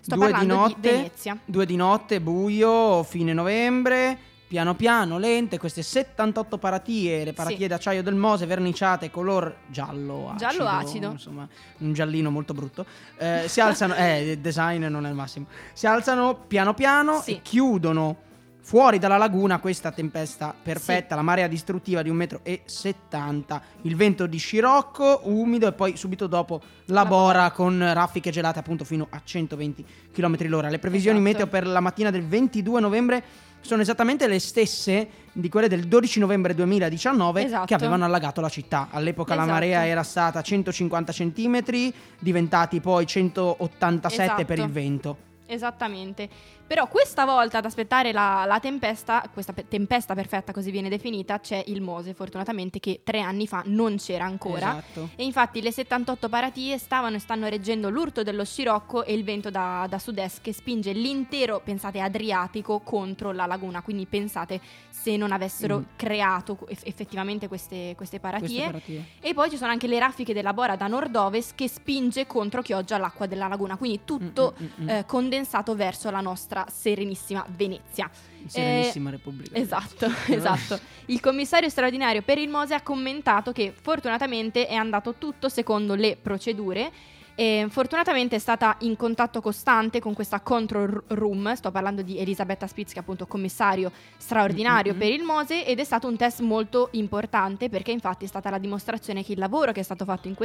[0.00, 0.90] Sto Due di parlando di, notte.
[0.92, 1.38] Venezia.
[1.46, 4.18] Due di notte, buio, fine novembre,
[4.48, 7.66] piano piano, lente, queste 78 paratie, le paratie Sì.
[7.66, 10.36] d'acciaio del Mose verniciate color giallo acido.
[10.36, 11.10] Giallo acido.
[11.12, 12.84] Insomma, un giallino molto brutto.
[13.16, 15.46] Eh, si alzano, eh, il design non è il massimo.
[15.72, 17.36] Si alzano piano piano Sì.
[17.36, 18.28] e chiudono
[18.70, 24.38] fuori dalla laguna questa tempesta perfetta, la marea distruttiva di 1,70 m, il vento di
[24.38, 29.20] scirocco, umido e poi subito dopo la La bora con raffiche gelate appunto fino a
[29.24, 30.68] 120 km l'ora.
[30.68, 31.32] Le previsioni Esatto.
[31.32, 33.22] meteo per la mattina del 22 novembre
[33.60, 37.64] sono esattamente le stesse di quelle del 12 novembre 2019 Esatto.
[37.66, 38.86] che avevano allagato la città.
[38.92, 39.54] All'epoca la Esatto.
[39.58, 44.72] marea era stata 150 cm, diventati poi 187 per il Esatto.
[44.72, 45.16] vento.
[45.46, 46.28] Esattamente.
[46.70, 51.40] Però questa volta ad aspettare la, la tempesta, questa pe- tempesta perfetta così viene definita,
[51.40, 54.78] c'è il Mose, fortunatamente che tre anni fa non c'era ancora.
[54.78, 55.08] Esatto.
[55.16, 59.50] E infatti le 78 paratie stavano e stanno reggendo l'urto dello scirocco e il vento
[59.50, 63.82] da, da sud-est che spinge l'intero, pensate, Adriatico contro la laguna.
[63.82, 65.84] Quindi pensate se non avessero Mm.
[65.96, 68.46] creato eff- effettivamente queste, queste paratie.
[68.46, 69.04] Queste paratie.
[69.18, 72.96] E poi ci sono anche le raffiche della Bora da nord-ovest che spinge contro Chioggia
[72.96, 73.76] l'acqua della laguna.
[73.76, 74.88] Quindi tutto Mm, mm, mm, mm.
[74.88, 78.10] eh, condensato verso la nostra serenissima Venezia.
[78.46, 79.56] Serenissima Repubblica.
[79.56, 80.78] Esatto, esatto.
[81.06, 86.16] Il commissario straordinario per il Mose ha commentato che fortunatamente è andato tutto secondo le
[86.20, 86.92] procedure.
[87.40, 92.66] E fortunatamente è stata in contatto costante con questa control room, sto parlando di Elisabetta
[92.66, 94.98] Spitz che è appunto commissario straordinario Mhm.
[94.98, 98.58] per il Mose ed è stato un test molto importante perché infatti è stata la
[98.58, 100.36] dimostrazione che il lavoro che è stato fatto in,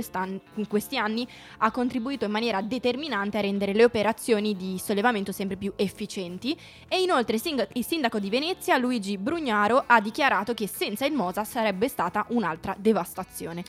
[0.54, 1.28] in questi anni
[1.58, 7.02] ha contribuito in maniera determinante a rendere le operazioni di sollevamento sempre più efficienti e
[7.02, 7.36] inoltre
[7.74, 12.74] il sindaco di Venezia, Luigi Brugnaro, ha dichiarato che senza il Mosa sarebbe stata un'altra
[12.80, 13.66] devastazione.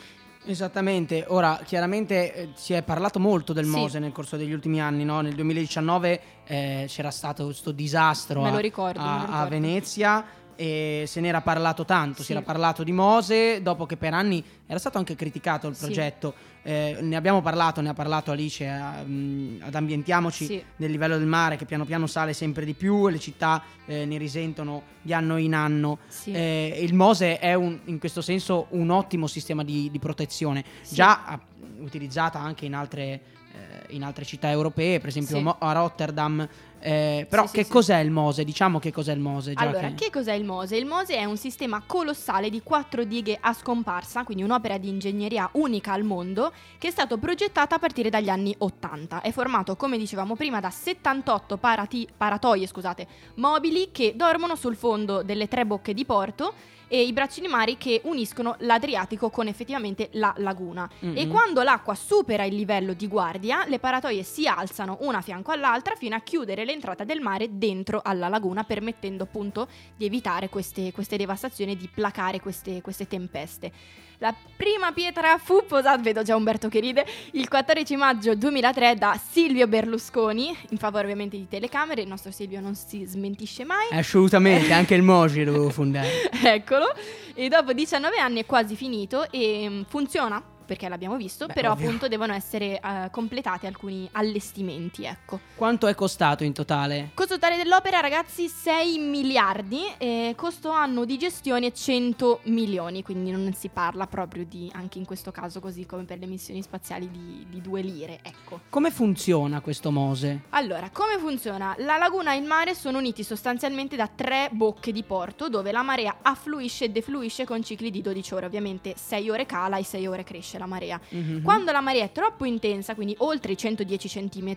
[0.49, 3.71] Esattamente, ora chiaramente eh, si è parlato molto del Sì.
[3.71, 5.21] Mose nel corso degli ultimi anni, no?
[5.21, 9.47] nel 2019 eh, c'era stato questo disastro a- ricordo, a, a.
[9.47, 10.25] Venezia
[10.57, 12.25] e se ne era parlato tanto, Sì.
[12.27, 15.85] si era parlato di Mose dopo che per anni era stato anche criticato il Sì.
[15.85, 16.35] progetto,
[16.67, 20.65] Eh, ne abbiamo parlato, ne ha parlato Alice a- mm, ad Ambientiamoci Sì.
[20.75, 24.05] del livello del mare che piano piano sale sempre di più e le città eh,
[24.05, 25.99] ne risentono di anno in anno.
[26.09, 26.33] Sì.
[26.33, 30.97] Eh, il Mose è un- in questo senso un ottimo sistema di, di protezione, Sì.
[30.97, 31.41] già ah,
[31.79, 33.05] utilizzata anche in altre,
[33.53, 35.55] eh, in altre città europee, per esempio Sì.
[35.61, 36.49] A Rotterdam.
[36.79, 37.71] Eh, però Sì, sì, che sì.
[37.71, 38.45] cos'è il Mose?
[38.45, 39.53] Diciamo che cos'è il Mose.
[39.57, 40.77] Allora, che- che cos'è il Mose?
[40.77, 45.49] Il Mose è un sistema colossale di quattro dighe a scomparsa, quindi un'opera di ingegneria
[45.53, 49.21] unica al mondo, che è stato progettata a partire dagli anni 80.
[49.21, 55.23] È formato, come dicevamo prima, da 78 parati- paratoie scusate, mobili che dormono sul fondo
[55.23, 56.53] delle tre bocche di porto
[56.89, 60.89] e i braccini mari che uniscono l'Adriatico con effettivamente la laguna.
[61.01, 61.31] E Mhm.
[61.31, 65.95] quando l'acqua supera il livello di guardia, le paratoie si alzano una a fianco all'altra
[65.97, 71.17] fino a chiudere l'entrata del mare dentro alla laguna, permettendo appunto di evitare queste, queste
[71.17, 73.73] devastazioni e di placare queste, queste tempeste.
[74.19, 79.21] La prima pietra fu posata, vedo già Umberto che ride, il 14 maggio 2003 da
[79.23, 83.89] Silvio Berlusconi, in favore ovviamente di telecamere, il nostro Silvio non si smentisce mai.
[83.91, 86.09] Assolutamente, anche il Mose lo devo fondare.
[86.77, 86.95] Eccolo,
[87.33, 91.73] e dopo 19 anni è quasi finito e mm, funziona perché l'abbiamo visto, Beh, però
[91.73, 91.87] ovvio.
[91.87, 95.41] appunto devono essere eh, completati alcuni allestimenti, ecco.
[95.55, 97.11] Quanto è costato in totale?
[97.15, 103.53] Costo totale dell'opera, ragazzi, 6 miliardi, e costo anno di gestione 100 milioni, quindi non
[103.55, 107.47] si parla proprio di, anche in questo caso, così come per le missioni spaziali, di,
[107.49, 108.61] di due lire, ecco.
[108.69, 110.43] Come funziona questo Mose?
[110.51, 111.75] Allora, come funziona?
[111.79, 115.83] La laguna e il mare sono uniti sostanzialmente da tre bocche di porto dove la
[115.83, 118.47] marea affluisce e defluisce con cicli di 12 ore.
[118.47, 121.01] Ovviamente 6 ore cala e 6 ore cresce la marea.
[121.09, 121.43] Mhm.
[121.43, 124.55] Quando la marea è troppo intensa, quindi oltre i 110 cm,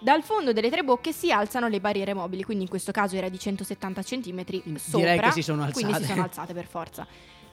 [0.00, 3.28] dal fondo delle tre bocche si alzano le barriere mobili, quindi in questo caso era
[3.28, 4.44] di 170 cm
[4.76, 4.98] sopra.
[4.98, 6.06] Direi che si sono Quindi si alzate.
[6.06, 7.06] sono alzate per forza.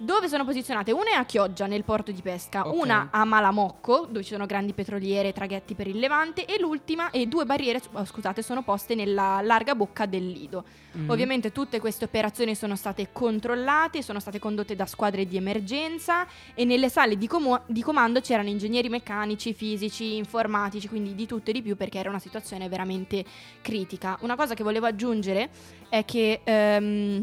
[0.03, 0.91] Dove sono posizionate?
[0.91, 2.75] Una è a Chioggia, nel porto di pesca, Ok.
[2.75, 7.09] una a Malamocco, dove ci sono grandi petroliere e traghetti per il Levante, e l'ultima
[7.09, 10.65] e due barriere, oh, scusate, sono poste nella larga bocca del Lido.
[10.91, 11.09] Mhm.
[11.09, 16.65] Ovviamente tutte queste operazioni sono state controllate, sono state condotte da squadre di emergenza e
[16.65, 21.53] nelle sale di, comu- di comando c'erano ingegneri meccanici, fisici, informatici, quindi di tutto e
[21.53, 23.23] di più perché era una situazione veramente
[23.61, 24.17] critica.
[24.19, 25.49] Una cosa che volevo aggiungere
[25.87, 27.21] è che ehm,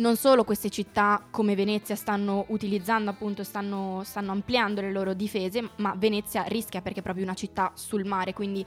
[0.00, 5.70] non solo queste città come Venezia stanno utilizzando appunto, stanno, stanno ampliando le loro difese,
[5.76, 8.64] ma Venezia rischia perché è proprio una città sul mare, quindi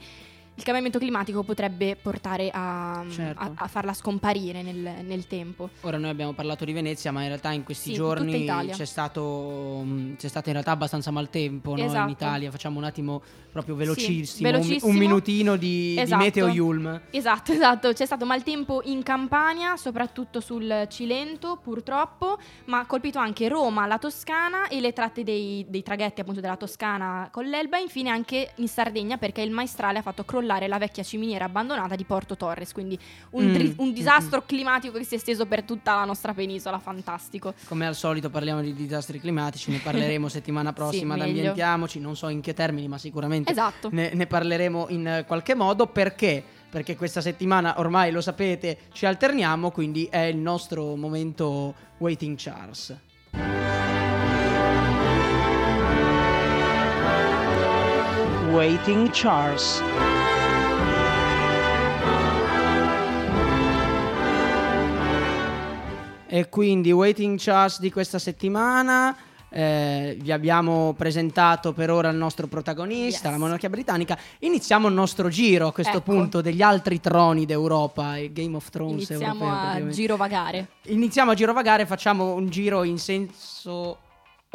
[0.56, 3.42] il cambiamento climatico potrebbe portare a, Certo.
[3.42, 5.70] a- a farla scomparire nel, nel tempo.
[5.80, 8.72] Ora noi abbiamo parlato di Venezia, ma in realtà in questi Sì, in giorni Italia.
[8.74, 11.78] c'è stato, mh, c'è stato in realtà abbastanza maltempo no?
[11.78, 12.10] in Esatto.
[12.10, 12.50] Italia.
[12.52, 14.92] Facciamo un attimo proprio Sì, velocissimo, un- velocissimo.
[14.92, 16.22] Un, minutino di, di Esatto.
[16.22, 17.00] meteo Yulm.
[17.10, 23.48] Esatto, esatto, c'è stato maltempo in Campania, soprattutto sul Cilento purtroppo, ma ha colpito anche
[23.48, 28.10] Roma, la Toscana e le tratte dei, dei traghetti appunto della Toscana con l'Elba infine
[28.10, 32.36] anche in Sardegna perché il maestrale ha fatto crollare la vecchia ciminiera abbandonata di Porto
[32.36, 32.98] Torres, quindi
[33.30, 36.32] un, Mm, tri- un mm, disastro climatico che si è esteso per tutta la nostra
[36.34, 37.54] penisola, fantastico.
[37.66, 41.36] Come al solito parliamo di disastri climatici, ne parleremo settimana prossima, ad meglio.
[41.36, 43.88] ambientiamoci, non so in che termini, ma sicuramente Esatto.
[43.92, 46.42] ne, ne parleremo in qualche modo perché
[46.74, 52.96] perché questa settimana ormai lo sapete ci alterniamo quindi è il nostro momento Waiting Charles
[58.52, 59.82] Waiting Charles
[66.34, 69.16] E quindi Waiting Charles di questa settimana
[69.50, 73.32] eh, vi abbiamo presentato per ora il nostro protagonista, Yes.
[73.34, 74.18] la monarchia britannica.
[74.40, 76.10] Iniziamo il nostro giro a questo Ecco.
[76.10, 79.86] punto degli altri troni d'Europa, il Game of Thrones Iniziamo europeo.
[79.86, 80.68] a girovagare.
[80.86, 83.98] Iniziamo a girovagare, facciamo un giro in senso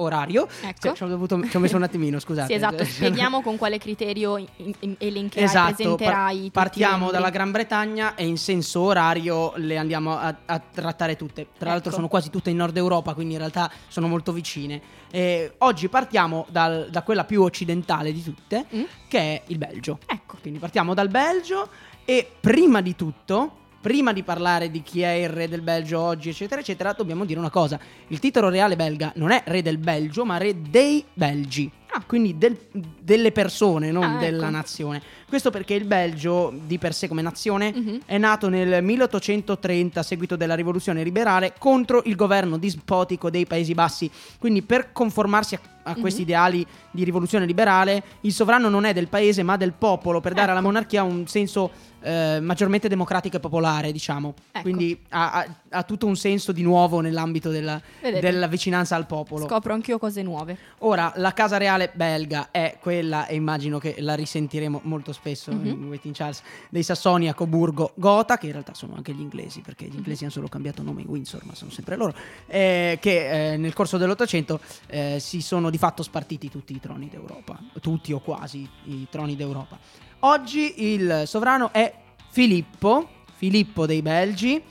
[0.02, 0.48] orario.
[0.62, 0.80] Ecco.
[0.80, 2.48] Cioè, ci, ho dovuto- ci ho messo un attimino, scusate.
[2.48, 7.52] Sì, esatto, spieghiamo con quale criterio in- in- elencherai, Esatto, presenterai par- partiamo dalla Gran
[7.52, 11.48] Bretagna e in senso orario le andiamo a, a trattare tutte.
[11.58, 11.96] Tra l'altro Ecco.
[11.98, 14.82] sono quasi tutte in Nord Europa, quindi in realtà sono molto vicine.
[15.12, 18.84] Eh, oggi partiamo dal- da quella più occidentale di tutte, Mm?
[19.08, 20.00] che è il Belgio.
[20.06, 20.38] Ecco.
[20.42, 21.68] Quindi partiamo dal Belgio
[22.06, 23.58] e prima di tutto,
[23.90, 27.40] prima di parlare di chi è il re del Belgio oggi, eccetera, eccetera, dobbiamo dire
[27.40, 27.80] una cosa.
[28.10, 31.72] Il titolo reale belga non è re del Belgio, ma re dei Belgi.
[31.92, 32.04] Ah.
[32.06, 34.20] Quindi del- delle persone, non Ah, ecco.
[34.20, 35.02] della nazione.
[35.28, 38.00] Questo perché il Belgio, di per sé come nazione, Mhm.
[38.06, 43.74] è nato nel 1830 a seguito della rivoluzione liberale contro il governo dispotico dei Paesi
[43.74, 44.08] Bassi.
[44.38, 46.00] Quindi per conformarsi a, a Mhm.
[46.00, 50.34] questi ideali di rivoluzione liberale, il sovrano non è del paese ma del popolo, per
[50.34, 50.68] dare alla Ecco.
[50.68, 54.34] monarchia un senso eh, maggiormente democratico e popolare, diciamo.
[54.52, 54.62] Ecco.
[54.62, 59.46] Quindi ha, ha- ha tutto un senso di nuovo nell'ambito della, della vicinanza al popolo.
[59.48, 60.58] Scopro anch'io cose nuove.
[60.80, 65.66] Ora, la casa reale belga è quella, e immagino che la risentiremo molto spesso Mhm.
[65.68, 69.86] in Waiting Charles, dei Sassonia, Coburgo, Gotha, che in realtà sono anche gli inglesi, perché
[69.86, 69.92] Mhm.
[69.92, 72.14] gli inglesi hanno solo cambiato nome in Windsor, ma sono sempre loro,
[72.48, 77.08] eh, che eh, nel corso dell'Ottocento eh, si sono di fatto spartiti tutti i troni
[77.10, 79.78] d'Europa, tutti o quasi i troni d'Europa.
[80.22, 81.94] Oggi il sovrano è
[82.30, 84.62] Filippo, Filippo dei Belgi,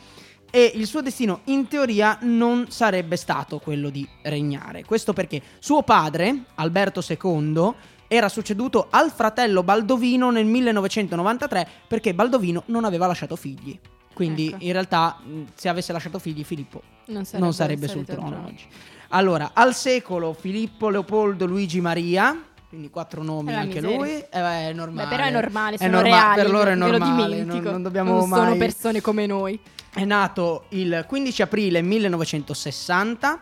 [0.50, 4.84] e il suo destino in teoria non sarebbe stato quello di regnare.
[4.84, 7.74] Questo perché suo padre, Alberto II,
[8.08, 13.78] era succeduto al fratello Baldovino nel 1993 perché Baldovino non aveva lasciato figli.
[14.12, 14.64] Quindi Ecco.
[14.64, 15.18] in realtà
[15.54, 18.66] se avesse lasciato figli Filippo Non sarebbe, non sarebbe sul trono oggi.
[19.10, 23.96] Allora, al secolo Filippo Leopoldo Luigi Maria, quindi quattro nomi anche miseria.
[23.96, 25.08] lui, eh, beh, è normale.
[25.08, 26.42] Beh, però è normale, È sono norma- reali.
[26.42, 28.40] Per loro è normale, non, non dobbiamo Non mai...
[28.44, 29.58] sono persone come noi.
[29.94, 33.40] È nato il 15 aprile 1960.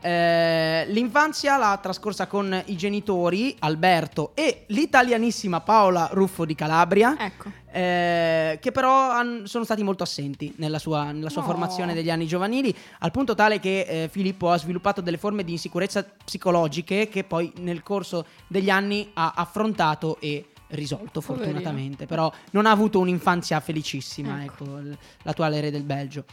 [0.00, 7.50] Eh, l'infanzia l'ha trascorsa con i genitori Alberto e l'italianissima Paola Ruffo di Calabria, Ecco.
[7.72, 11.48] eh, che però han- sono stati molto assenti nella sua, nella sua No.
[11.48, 15.50] formazione degli anni giovanili, al punto tale che eh, Filippo ha sviluppato delle forme di
[15.52, 21.52] insicurezza psicologiche che poi nel corso degli anni ha affrontato e risolto Poverino.
[21.54, 24.64] fortunatamente, però non ha avuto un'infanzia felicissima, Ecco.
[24.64, 26.24] ecco, l- l'attuale re del Belgio.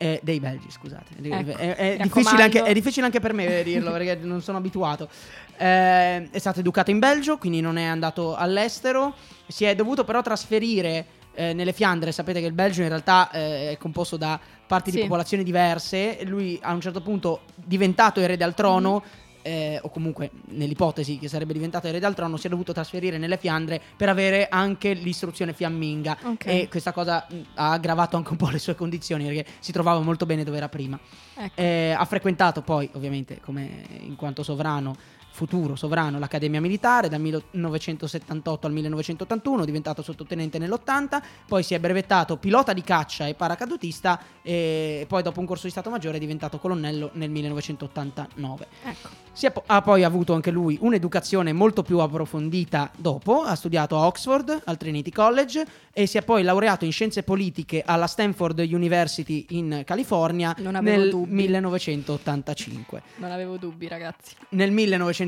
[0.00, 1.14] Eh, dei belgi, scusate.
[1.20, 5.08] Ecco, è, è difficile anche, è difficile anche per me dirlo perché non sono abituato.
[5.56, 9.14] Eh, è stato educato in Belgio, quindi non è andato all'estero.
[9.48, 12.12] Si è dovuto però trasferire eh, nelle Fiandre.
[12.12, 15.02] Sapete che il Belgio in realtà eh, è composto da parti di Sì.
[15.02, 16.18] popolazione diverse.
[16.24, 19.26] Lui a un certo punto, diventato erede al trono, Mm-hmm.
[19.42, 23.36] Eh, o comunque nell'ipotesi che sarebbe diventato erede al trono, si è dovuto trasferire nelle
[23.36, 26.18] Fiandre per avere anche l'istruzione fiamminga.
[26.22, 26.46] Ok.
[26.46, 30.00] E questa cosa mh, ha aggravato anche un po' le sue condizioni perché si trovava
[30.00, 30.98] molto bene dove era prima.
[31.34, 31.60] Ecco.
[31.60, 34.96] Eh, ha frequentato poi, ovviamente, come in quanto sovrano,
[35.38, 42.36] futuro sovrano, l'Accademia Militare dal 1978 al 1981, diventato sottotenente nell'80, poi si è brevettato
[42.38, 46.58] pilota di caccia e paracadutista e poi dopo un corso di Stato Maggiore è diventato
[46.58, 48.66] colonnello nel 1989.
[48.82, 49.08] Ecco.
[49.32, 53.96] Si è po- ha poi avuto anche lui un'educazione molto più approfondita dopo, ha studiato
[53.96, 58.58] a Oxford, al Trinity College e si è poi laureato in scienze politiche alla Stanford
[58.58, 61.32] University in California nel dubbi.
[61.34, 63.02] 1985.
[63.16, 64.34] Non avevo dubbi, ragazzi.
[64.50, 64.72] Nel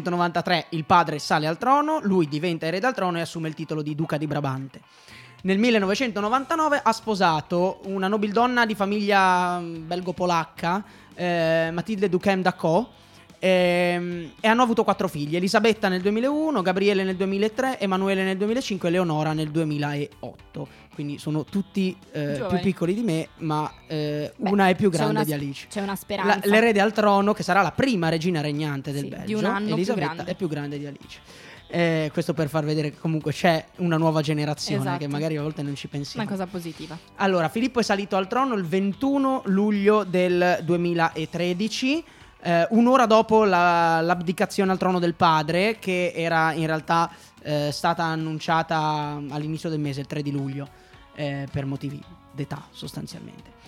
[0.00, 3.82] 1993 il padre sale al trono, lui diventa erede al trono e assume il titolo
[3.82, 4.80] di duca di Brabante.
[5.42, 10.84] Nel 1999 ha sposato una nobildonna di famiglia mm, belgo-polacca,
[11.14, 12.90] eh, Matilde Duquesne d'Acco,
[13.40, 18.88] ehm, e hanno avuto quattro figli, Elisabetta nel 2001, Gabriele nel 2003, Emanuele nel 2005
[18.88, 20.68] e Leonora nel 2008.
[20.94, 25.12] Quindi sono tutti eh, più piccoli di me, ma eh, Beh, una è più grande
[25.12, 25.66] una- di Alice.
[25.70, 26.34] C'è una speranza.
[26.34, 29.44] La- l'erede al trono, che sarà la prima regina regnante del Sì, di Belgio, un
[29.46, 30.30] anno più Elisabetta grande.
[30.30, 31.18] è più grande di Alice.
[31.72, 34.98] Eh, questo per far vedere che comunque c'è una nuova generazione Esatto.
[34.98, 36.26] che magari a volte non ci pensiamo.
[36.26, 36.98] Una cosa positiva.
[37.16, 42.02] Allora, Filippo è salito al trono il 21 luglio del 2013,
[42.42, 47.10] eh, un'ora dopo la- l'abdicazione al trono del padre, che era in realtà
[47.42, 50.68] eh, stata annunciata all'inizio del mese, il 3 di luglio,
[51.14, 53.58] eh, per motivi d'età sostanzialmente.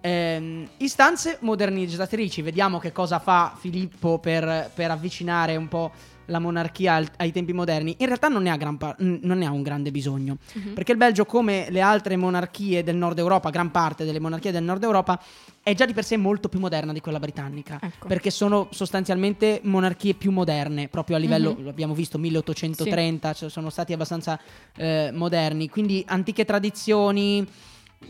[0.00, 5.92] Ehm, istanze modernizzatrici, vediamo che cosa fa Filippo per, per avvicinare un po'
[6.26, 7.96] la monarchia al- ai tempi moderni.
[7.98, 10.38] In realtà non ne ha, par- non ne ha un grande bisogno.
[10.54, 10.72] Mhm.
[10.74, 14.62] Perché il Belgio, come le altre monarchie del nord Europa, gran parte delle monarchie del
[14.62, 15.20] nord Europa,
[15.62, 17.78] è già di per sé molto più moderna di quella britannica.
[17.80, 18.08] Ecco.
[18.08, 21.68] Perché sono sostanzialmente monarchie più moderne, proprio a livello, Mhm.
[21.68, 24.38] abbiamo visto, 1830, cioè sono stati abbastanza
[24.76, 25.68] eh, moderni.
[25.68, 27.46] Quindi antiche tradizioni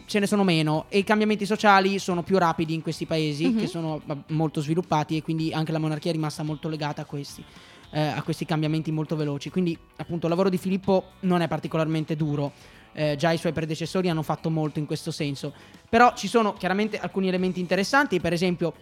[0.06, 3.58] ce ne sono meno e i cambiamenti sociali sono più rapidi in questi paesi Mhm.
[3.58, 7.44] che sono molto sviluppati e quindi anche la monarchia è rimasta molto legata a questi
[7.92, 9.50] eh, a questi cambiamenti molto veloci.
[9.50, 12.52] Quindi appunto il lavoro di Filippo non è particolarmente duro.
[12.94, 15.52] Eh, già i suoi predecessori hanno fatto molto in questo senso.
[15.88, 18.20] Però ci sono chiaramente alcuni elementi interessanti.
[18.20, 18.74] Per esempio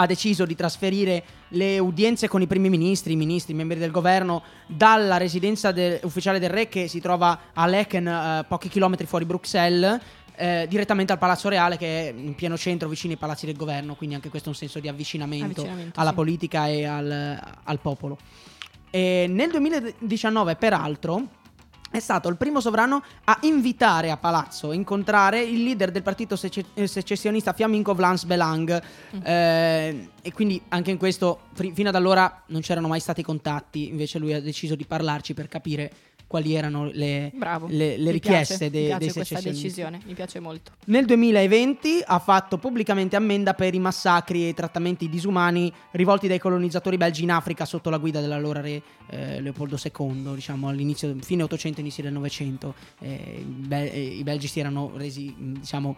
[0.00, 3.90] ha deciso di trasferire le udienze con i primi ministri, i ministri, i membri del
[3.90, 9.06] governo dalla residenza del- ufficiale del re che si trova a Lecken, eh, pochi chilometri
[9.06, 10.00] fuori Bruxelles,
[10.38, 13.96] eh, direttamente al Palazzo Reale che è in pieno centro vicino ai palazzi del governo,
[13.96, 16.14] quindi anche questo è un senso di avvicinamento, Avvicinamento, alla sì.
[16.14, 18.16] politica e al, al popolo.
[18.90, 21.28] E nel 2019, peraltro,
[21.90, 26.66] è stato il primo sovrano a invitare a palazzo, incontrare il leader del partito sece-
[26.74, 28.82] eh, secessionista fiammingo Vlaams Belang.
[29.16, 29.20] Mm.
[29.24, 33.88] Eh, e quindi anche in questo, fino ad allora non c'erano mai stati contatti.
[33.88, 35.92] Invece lui ha deciso di parlarci per capire
[36.28, 37.32] quali erano le,
[37.68, 39.82] le- le richieste piace, mi dei secessionisti.
[40.04, 40.72] mi piace molto.
[40.84, 46.38] Nel 2020 ha fatto pubblicamente ammenda per i massacri e i trattamenti disumani rivolti dai
[46.38, 51.42] colonizzatori belgi in Africa sotto la guida dell'allora re eh, Leopoldo II, diciamo all'inizio, fine
[51.44, 52.74] 800, inizi del 900.
[53.00, 55.96] Eh, i, Bel- eh, I belgi si erano resi, mh, diciamo,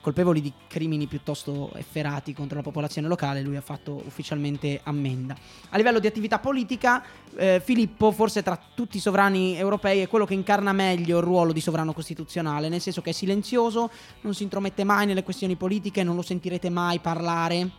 [0.00, 3.42] colpevoli di crimini piuttosto efferati contro la popolazione locale.
[3.42, 5.36] Lui ha fatto ufficialmente ammenda.
[5.70, 7.02] A livello di attività politica,
[7.36, 11.52] eh, Filippo, forse tra tutti i sovrani europei, è quello che incarna meglio il ruolo
[11.52, 13.90] di sovrano costituzionale, nel senso che è silenzioso,
[14.22, 17.70] non si intromette mai nelle questioni politiche, non lo sentirete mai parlare.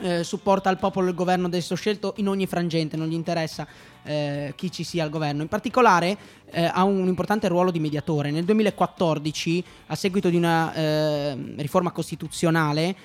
[0.00, 3.12] eh, supporta il popolo e il governo del suo scelto in ogni frangente, non gli
[3.12, 3.64] interessa
[4.02, 5.42] eh, chi ci sia al governo.
[5.42, 6.18] In particolare
[6.50, 8.30] eh, ha un importante ruolo di mediatore.
[8.32, 12.96] Nel 2014, a seguito di una eh, riforma costituzionale,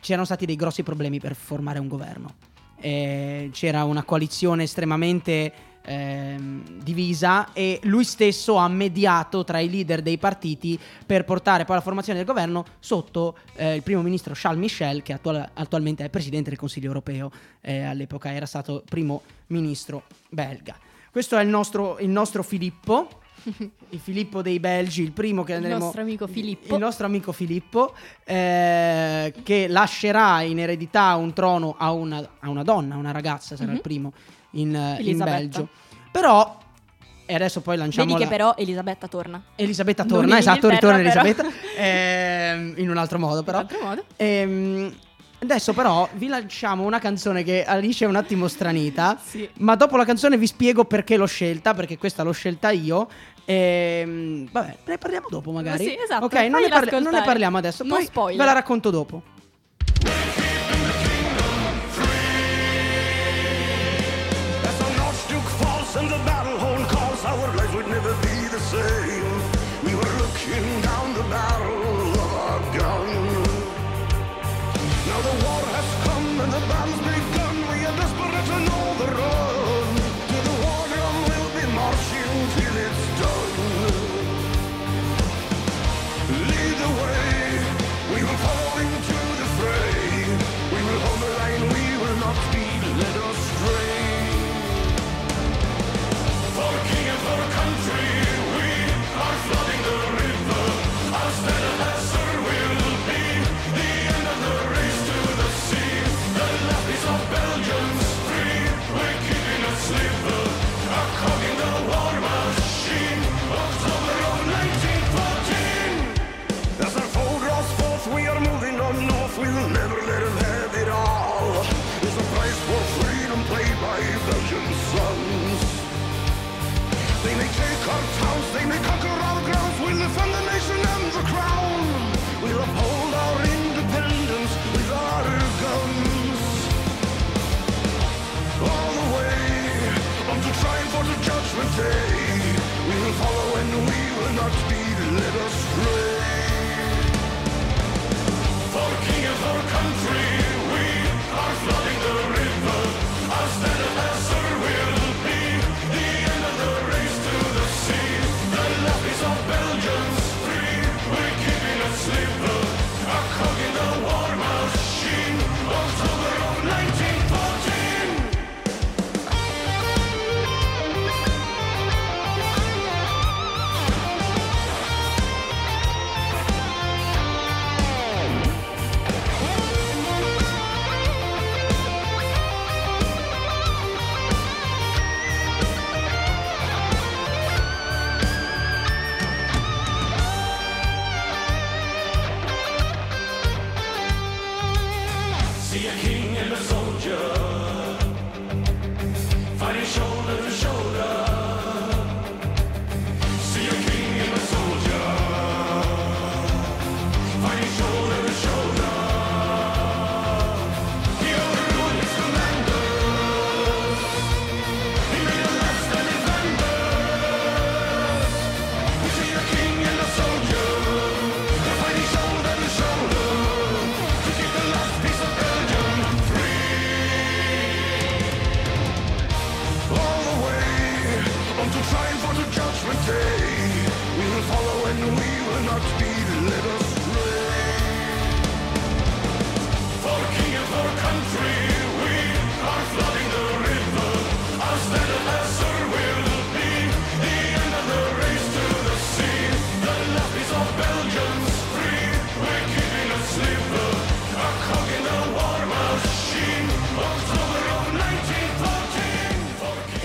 [0.00, 2.34] c'erano stati dei grossi problemi per formare un governo.
[2.80, 5.52] Eh, c'era una coalizione estremamente
[5.82, 11.76] ehm, divisa e lui stesso ha mediato tra i leader dei partiti per portare poi
[11.76, 16.08] la formazione del governo sotto eh, il primo ministro Charles Michel che attual- attualmente è
[16.08, 20.76] presidente del Consiglio europeo, eh, all'epoca era stato primo ministro belga.
[21.10, 23.08] Questo è il nostro, il nostro Filippo,
[23.90, 25.78] il Filippo dei Belgi, il primo che Il andremo...
[25.80, 26.74] nostro amico Filippo.
[26.74, 32.62] Il nostro amico Filippo, eh, che lascerà in eredità un trono a una, a una
[32.62, 33.74] donna, una ragazza, sarà Mhm.
[33.76, 34.12] il primo
[34.52, 35.18] in, eh, in.
[35.18, 35.68] Belgio.
[36.10, 36.58] Però,
[37.26, 39.42] e adesso poi lanciamo Vedi che la- però Elisabetta torna.
[39.56, 41.44] Elisabetta Non torna, in esatto, ritorna Elisabetta,
[41.76, 43.58] ehm, in un altro modo però.
[43.60, 44.04] In altro modo.
[44.16, 44.94] Ehm,
[45.42, 49.48] adesso però vi lanciamo una canzone che Alice è un attimo stranita, Sì.
[49.58, 53.08] ma dopo la canzone vi spiego perché l'ho scelta, perché questa l'ho scelta io.
[53.44, 55.84] Ehm, vabbè, ne parliamo dopo magari.
[55.84, 58.38] Sì, esatto, Ok, non ne, parli- non ne parliamo adesso, Non poi spoiler.
[58.38, 59.22] ve la racconto dopo.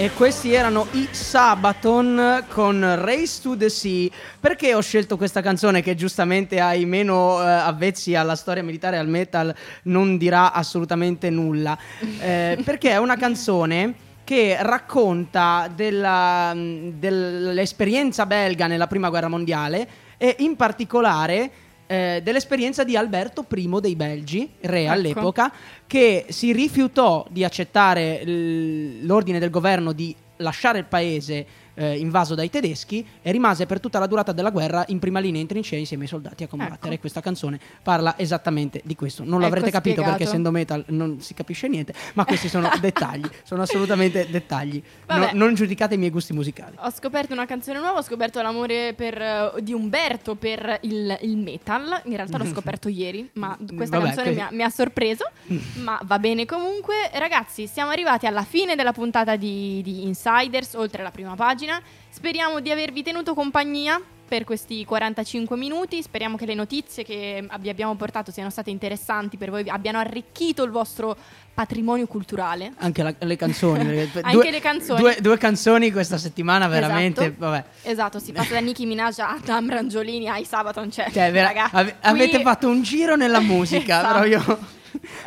[0.06, 4.08] E questi erano i Sabaton con Race to the Sea.
[4.39, 8.99] Perché ho scelto questa canzone che giustamente ai meno eh, avvezzi alla storia militare e
[8.99, 9.51] al metal
[9.86, 11.76] non dirà assolutamente nulla?
[12.20, 19.88] Eh, perché è una canzone che racconta della- dell'esperienza belga nella prima guerra mondiale
[20.18, 21.49] e in particolare
[21.88, 24.92] eh, dell'esperienza di Alberto I dei Belgi, re Ecco.
[24.92, 25.52] all'epoca,
[25.86, 32.49] che si rifiutò di accettare l'ordine del governo di lasciare il paese eh, invaso dai
[32.49, 36.03] tedeschi e rimase per tutta la durata della guerra in prima linea in trincea insieme
[36.03, 36.93] ai soldati a combattere.
[36.93, 37.01] Ecco.
[37.01, 39.23] Questa canzone parla esattamente di questo.
[39.23, 43.28] Non l'avrete Ecco capito perché essendo metal non si capisce niente, ma questi sono dettagli,
[43.43, 44.82] sono assolutamente dettagli.
[45.07, 46.76] No- non giudicate i miei gusti musicali.
[46.80, 51.38] Ho scoperto una canzone nuova, ho scoperto l'amore per, eh, di Umberto per il, il
[51.38, 52.01] metal.
[52.05, 55.30] In realtà l'ho scoperto ieri, ma questa Vabbè, canzone mi ha, mi ha sorpreso.
[55.84, 57.09] ma va bene comunque.
[57.13, 61.64] Ragazzi, siamo arrivati alla fine della puntata di, di Insiders, oltre la prima pagina.
[62.09, 66.01] Speriamo di avervi tenuto compagnia per questi 45 minuti.
[66.01, 70.63] Speriamo che le notizie che vi abbiamo portato siano state interessanti per voi, abbiano arricchito
[70.63, 71.16] il vostro
[71.53, 72.74] patrimonio culturale.
[72.78, 73.80] Anche la- le canzoni.
[74.22, 74.99] Anche due- le canzoni.
[74.99, 77.22] Due, due canzoni questa settimana, veramente.
[77.26, 77.39] Esatto.
[77.39, 77.63] Vabbè.
[77.84, 80.89] Esatto, si passa da Nicki Minaj a Adam Rangiolini ai Sabaton.
[80.91, 84.13] Cioè, Cioè, vera- ave- qui- avete fatto un giro nella musica, Esatto.
[84.13, 84.59] però io...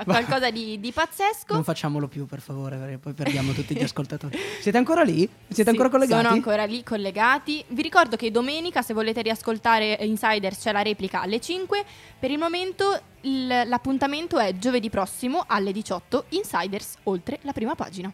[0.04, 1.54] qualcosa di, di pazzesco.
[1.54, 4.38] Non facciamolo più, per favore, perché poi perdiamo tutti gli ascoltatori.
[4.60, 5.28] Siete ancora lì?
[5.48, 6.22] Siete Sì, ancora collegati?
[6.22, 7.64] Sono ancora lì collegati.
[7.68, 11.84] Vi ricordo che domenica, se volete riascoltare Insiders, c'è la replica alle 5.
[12.18, 16.24] Per il momento il- l'appuntamento è giovedì prossimo alle 18.
[16.30, 18.12] Insiders oltre la prima pagina.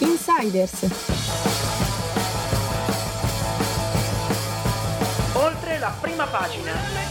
[0.00, 1.53] Insiders.
[5.84, 7.03] Oltre la prima pagina.